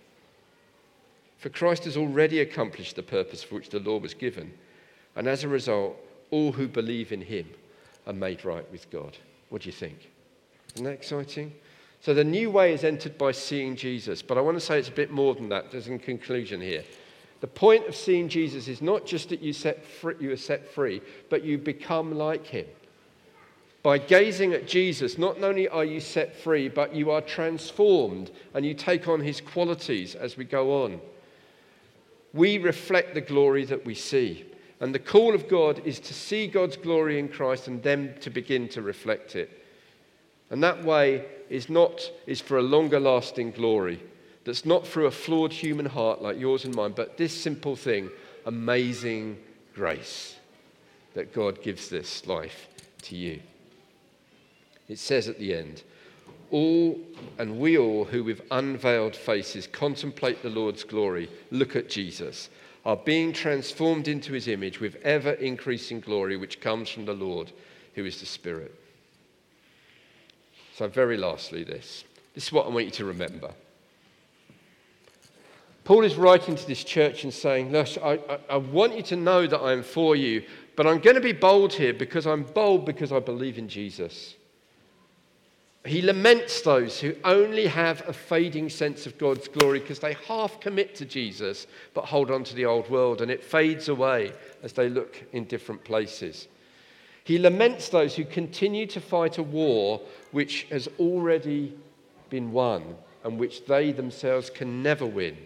For 1.38 1.48
Christ 1.48 1.84
has 1.84 1.96
already 1.96 2.40
accomplished 2.40 2.96
the 2.96 3.02
purpose 3.02 3.42
for 3.42 3.56
which 3.56 3.70
the 3.70 3.80
law 3.80 3.98
was 3.98 4.14
given, 4.14 4.54
and 5.16 5.26
as 5.26 5.44
a 5.44 5.48
result, 5.48 5.96
all 6.30 6.52
who 6.52 6.66
believe 6.66 7.12
in 7.12 7.20
him 7.20 7.48
are 8.06 8.12
made 8.12 8.44
right 8.44 8.70
with 8.72 8.90
God. 8.90 9.16
What 9.50 9.62
do 9.62 9.68
you 9.68 9.72
think? 9.72 10.10
Isn't 10.74 10.84
that 10.84 10.92
exciting? 10.92 11.52
So 12.04 12.12
the 12.12 12.22
new 12.22 12.50
way 12.50 12.74
is 12.74 12.84
entered 12.84 13.16
by 13.16 13.32
seeing 13.32 13.76
Jesus, 13.76 14.20
but 14.20 14.36
I 14.36 14.42
want 14.42 14.58
to 14.58 14.60
say 14.60 14.78
it's 14.78 14.88
a 14.88 14.92
bit 14.92 15.10
more 15.10 15.34
than 15.34 15.48
that. 15.48 15.70
There's 15.70 15.88
a 15.88 15.96
conclusion 15.98 16.60
here. 16.60 16.84
The 17.40 17.46
point 17.46 17.86
of 17.86 17.96
seeing 17.96 18.28
Jesus 18.28 18.68
is 18.68 18.82
not 18.82 19.06
just 19.06 19.30
that 19.30 19.40
you, 19.40 19.54
set 19.54 19.84
free, 19.86 20.14
you 20.20 20.30
are 20.30 20.36
set 20.36 20.68
free, 20.68 21.00
but 21.30 21.44
you 21.44 21.56
become 21.56 22.14
like 22.14 22.46
him. 22.46 22.66
By 23.82 23.96
gazing 23.98 24.52
at 24.52 24.68
Jesus, 24.68 25.16
not 25.16 25.42
only 25.42 25.66
are 25.68 25.84
you 25.84 26.00
set 26.00 26.36
free, 26.36 26.68
but 26.68 26.94
you 26.94 27.10
are 27.10 27.22
transformed 27.22 28.30
and 28.52 28.66
you 28.66 28.74
take 28.74 29.08
on 29.08 29.20
his 29.20 29.40
qualities 29.40 30.14
as 30.14 30.36
we 30.36 30.44
go 30.44 30.84
on 30.84 31.00
we 32.34 32.58
reflect 32.58 33.14
the 33.14 33.20
glory 33.20 33.64
that 33.64 33.86
we 33.86 33.94
see. 33.94 34.44
And 34.80 34.94
the 34.94 34.98
call 34.98 35.34
of 35.34 35.48
God 35.48 35.80
is 35.86 36.00
to 36.00 36.12
see 36.12 36.48
God's 36.48 36.76
glory 36.76 37.18
in 37.18 37.28
Christ 37.28 37.68
and 37.68 37.82
then 37.82 38.14
to 38.20 38.28
begin 38.28 38.68
to 38.70 38.82
reflect 38.82 39.36
it. 39.36 39.63
And 40.50 40.62
that 40.62 40.84
way 40.84 41.24
is 41.48 41.68
not 41.68 42.10
is 42.26 42.40
for 42.40 42.58
a 42.58 42.62
longer 42.62 43.00
lasting 43.00 43.52
glory. 43.52 44.00
That's 44.44 44.64
not 44.64 44.86
through 44.86 45.06
a 45.06 45.10
flawed 45.10 45.52
human 45.52 45.86
heart 45.86 46.20
like 46.20 46.38
yours 46.38 46.64
and 46.64 46.74
mine, 46.74 46.92
but 46.94 47.16
this 47.16 47.32
simple 47.38 47.76
thing, 47.76 48.10
amazing 48.44 49.38
grace 49.74 50.36
that 51.14 51.32
God 51.32 51.62
gives 51.62 51.88
this 51.88 52.26
life 52.26 52.68
to 53.02 53.16
you. 53.16 53.40
It 54.88 54.98
says 54.98 55.28
at 55.28 55.38
the 55.38 55.54
end, 55.54 55.82
all 56.50 57.00
and 57.38 57.58
we 57.58 57.78
all 57.78 58.04
who 58.04 58.22
with 58.22 58.42
unveiled 58.50 59.16
faces 59.16 59.66
contemplate 59.66 60.42
the 60.42 60.50
Lord's 60.50 60.84
glory, 60.84 61.30
look 61.50 61.74
at 61.74 61.88
Jesus, 61.88 62.50
are 62.84 62.96
being 62.96 63.32
transformed 63.32 64.08
into 64.08 64.34
his 64.34 64.46
image 64.46 64.78
with 64.78 64.96
ever 64.96 65.32
increasing 65.32 66.00
glory 66.00 66.36
which 66.36 66.60
comes 66.60 66.90
from 66.90 67.06
the 67.06 67.14
Lord 67.14 67.50
who 67.94 68.04
is 68.04 68.20
the 68.20 68.26
Spirit. 68.26 68.78
So, 70.76 70.88
very 70.88 71.16
lastly, 71.16 71.62
this. 71.62 72.02
This 72.34 72.46
is 72.48 72.52
what 72.52 72.66
I 72.66 72.68
want 72.68 72.86
you 72.86 72.90
to 72.92 73.04
remember. 73.04 73.52
Paul 75.84 76.02
is 76.02 76.16
writing 76.16 76.56
to 76.56 76.66
this 76.66 76.82
church 76.82 77.22
and 77.22 77.32
saying, 77.32 77.70
Look, 77.70 77.88
I, 78.02 78.18
I, 78.28 78.38
I 78.50 78.56
want 78.56 78.96
you 78.96 79.02
to 79.04 79.16
know 79.16 79.46
that 79.46 79.60
I 79.60 79.72
am 79.72 79.84
for 79.84 80.16
you, 80.16 80.42
but 80.74 80.84
I'm 80.84 80.98
going 80.98 81.14
to 81.14 81.22
be 81.22 81.32
bold 81.32 81.72
here 81.72 81.94
because 81.94 82.26
I'm 82.26 82.42
bold 82.42 82.86
because 82.86 83.12
I 83.12 83.20
believe 83.20 83.56
in 83.56 83.68
Jesus. 83.68 84.34
He 85.86 86.02
laments 86.02 86.62
those 86.62 86.98
who 86.98 87.14
only 87.22 87.66
have 87.66 88.08
a 88.08 88.12
fading 88.12 88.68
sense 88.68 89.06
of 89.06 89.16
God's 89.16 89.46
glory 89.46 89.78
because 89.78 90.00
they 90.00 90.14
half 90.26 90.58
commit 90.58 90.94
to 90.96 91.04
Jesus 91.04 91.66
but 91.92 92.06
hold 92.06 92.30
on 92.30 92.42
to 92.44 92.54
the 92.54 92.64
old 92.64 92.90
world 92.90 93.20
and 93.20 93.30
it 93.30 93.44
fades 93.44 93.88
away 93.88 94.32
as 94.62 94.72
they 94.72 94.88
look 94.88 95.22
in 95.32 95.44
different 95.44 95.84
places. 95.84 96.48
He 97.24 97.38
laments 97.38 97.88
those 97.88 98.14
who 98.14 98.24
continue 98.26 98.86
to 98.88 99.00
fight 99.00 99.38
a 99.38 99.42
war 99.42 100.02
which 100.30 100.64
has 100.70 100.88
already 100.98 101.74
been 102.28 102.52
won 102.52 102.96
and 103.24 103.38
which 103.38 103.64
they 103.64 103.92
themselves 103.92 104.50
can 104.50 104.82
never 104.82 105.06
win. 105.06 105.38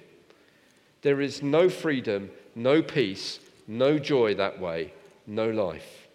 There 1.03 1.21
is 1.21 1.41
no 1.41 1.69
freedom, 1.69 2.31
no 2.57 2.83
peace, 2.83 3.39
no 3.69 3.97
joy 4.01 4.35
that 4.35 4.61
way, 4.61 4.93
no 5.29 5.49
life. 5.51 6.09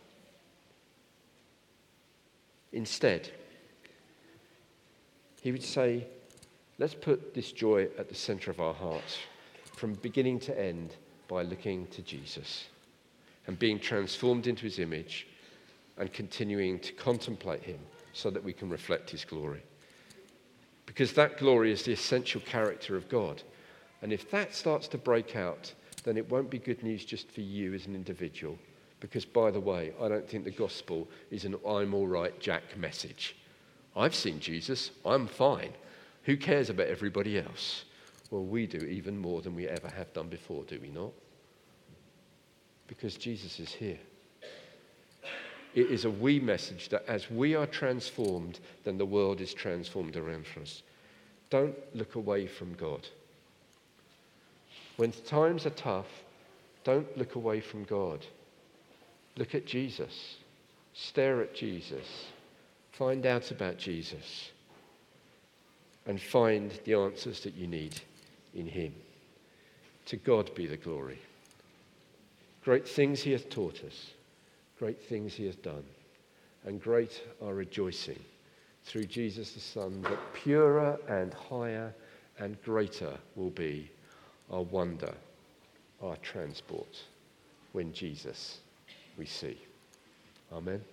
Instead, 2.73 3.31
he 5.41 5.53
would 5.53 5.63
say, 5.63 6.05
let's 6.77 6.95
put 6.95 7.33
this 7.33 7.53
joy 7.53 7.87
at 7.97 8.09
the 8.09 8.15
center 8.15 8.51
of 8.51 8.59
our 8.59 8.73
hearts 8.73 9.17
from 9.77 9.93
beginning 9.93 10.39
to 10.41 10.59
end 10.59 10.95
by 11.29 11.43
looking 11.43 11.87
to 11.87 12.01
Jesus 12.01 12.65
and 13.47 13.57
being 13.57 13.79
transformed 13.79 14.47
into 14.47 14.63
his 14.63 14.79
image 14.79 15.27
and 15.97 16.11
continuing 16.11 16.79
to 16.79 16.93
contemplate 16.93 17.63
him 17.63 17.79
so 18.13 18.29
that 18.29 18.43
we 18.43 18.53
can 18.53 18.69
reflect 18.69 19.09
his 19.09 19.25
glory. 19.25 19.63
Because 20.85 21.13
that 21.13 21.37
glory 21.37 21.71
is 21.71 21.83
the 21.83 21.93
essential 21.93 22.41
character 22.41 22.95
of 22.95 23.09
God. 23.09 23.41
And 24.01 24.11
if 24.11 24.29
that 24.31 24.53
starts 24.53 24.87
to 24.89 24.97
break 24.97 25.35
out, 25.35 25.73
then 26.03 26.17
it 26.17 26.29
won't 26.29 26.49
be 26.49 26.59
good 26.59 26.83
news 26.83 27.05
just 27.05 27.31
for 27.31 27.41
you 27.41 27.73
as 27.73 27.85
an 27.85 27.95
individual. 27.95 28.57
Because, 28.99 29.25
by 29.25 29.51
the 29.51 29.59
way, 29.59 29.93
I 30.01 30.07
don't 30.07 30.27
think 30.27 30.43
the 30.43 30.51
gospel 30.51 31.09
is 31.31 31.45
an 31.45 31.55
I'm 31.67 31.93
all 31.93 32.07
right, 32.07 32.37
Jack 32.39 32.77
message. 32.77 33.35
I've 33.95 34.15
seen 34.15 34.39
Jesus, 34.39 34.91
I'm 35.05 35.27
fine. 35.27 35.71
Who 36.23 36.37
cares 36.37 36.69
about 36.69 36.87
everybody 36.87 37.37
else? 37.37 37.85
Well, 38.31 38.43
we 38.43 38.65
do 38.65 38.77
even 38.77 39.17
more 39.17 39.41
than 39.41 39.55
we 39.55 39.67
ever 39.67 39.89
have 39.89 40.13
done 40.13 40.27
before, 40.27 40.63
do 40.63 40.79
we 40.81 40.89
not? 40.89 41.11
Because 42.87 43.15
Jesus 43.15 43.59
is 43.59 43.71
here. 43.71 43.99
It 45.75 45.89
is 45.89 46.05
a 46.05 46.11
we 46.11 46.39
message 46.39 46.89
that 46.89 47.05
as 47.07 47.31
we 47.31 47.55
are 47.55 47.65
transformed, 47.65 48.59
then 48.83 48.97
the 48.97 49.05
world 49.05 49.41
is 49.41 49.53
transformed 49.53 50.15
around 50.15 50.45
for 50.45 50.61
us. 50.61 50.83
Don't 51.49 51.75
look 51.95 52.15
away 52.15 52.47
from 52.47 52.73
God. 52.73 53.07
When 54.97 55.11
times 55.11 55.65
are 55.65 55.71
tough, 55.71 56.07
don't 56.83 57.17
look 57.17 57.35
away 57.35 57.59
from 57.59 57.83
God. 57.85 58.25
Look 59.37 59.55
at 59.55 59.65
Jesus. 59.65 60.35
Stare 60.93 61.41
at 61.41 61.55
Jesus. 61.55 62.25
Find 62.91 63.25
out 63.25 63.49
about 63.49 63.77
Jesus 63.77 64.51
and 66.05 66.21
find 66.21 66.71
the 66.85 66.93
answers 66.93 67.39
that 67.41 67.55
you 67.55 67.67
need 67.67 67.99
in 68.53 68.67
Him. 68.67 68.93
To 70.07 70.17
God 70.17 70.53
be 70.53 70.67
the 70.67 70.77
glory. 70.77 71.19
Great 72.63 72.87
things 72.87 73.21
He 73.21 73.31
hath 73.31 73.49
taught 73.49 73.83
us, 73.83 74.11
great 74.83 75.01
things 75.01 75.33
He 75.33 75.45
has 75.45 75.55
done, 75.55 75.85
and 76.65 76.81
great 76.81 77.23
our 77.41 77.53
rejoicing 77.53 78.19
through 78.83 79.05
Jesus 79.05 79.53
the 79.53 79.61
Son, 79.61 80.01
that 80.01 80.19
purer 80.33 80.99
and 81.07 81.33
higher 81.33 81.95
and 82.37 82.61
greater 82.63 83.17
will 83.37 83.51
be 83.51 83.89
our 84.51 84.63
wonder, 84.63 85.13
our 86.01 86.17
transport 86.17 87.01
when 87.71 87.93
Jesus 87.93 88.57
we 89.17 89.25
see. 89.25 89.57
Amen. 90.51 90.92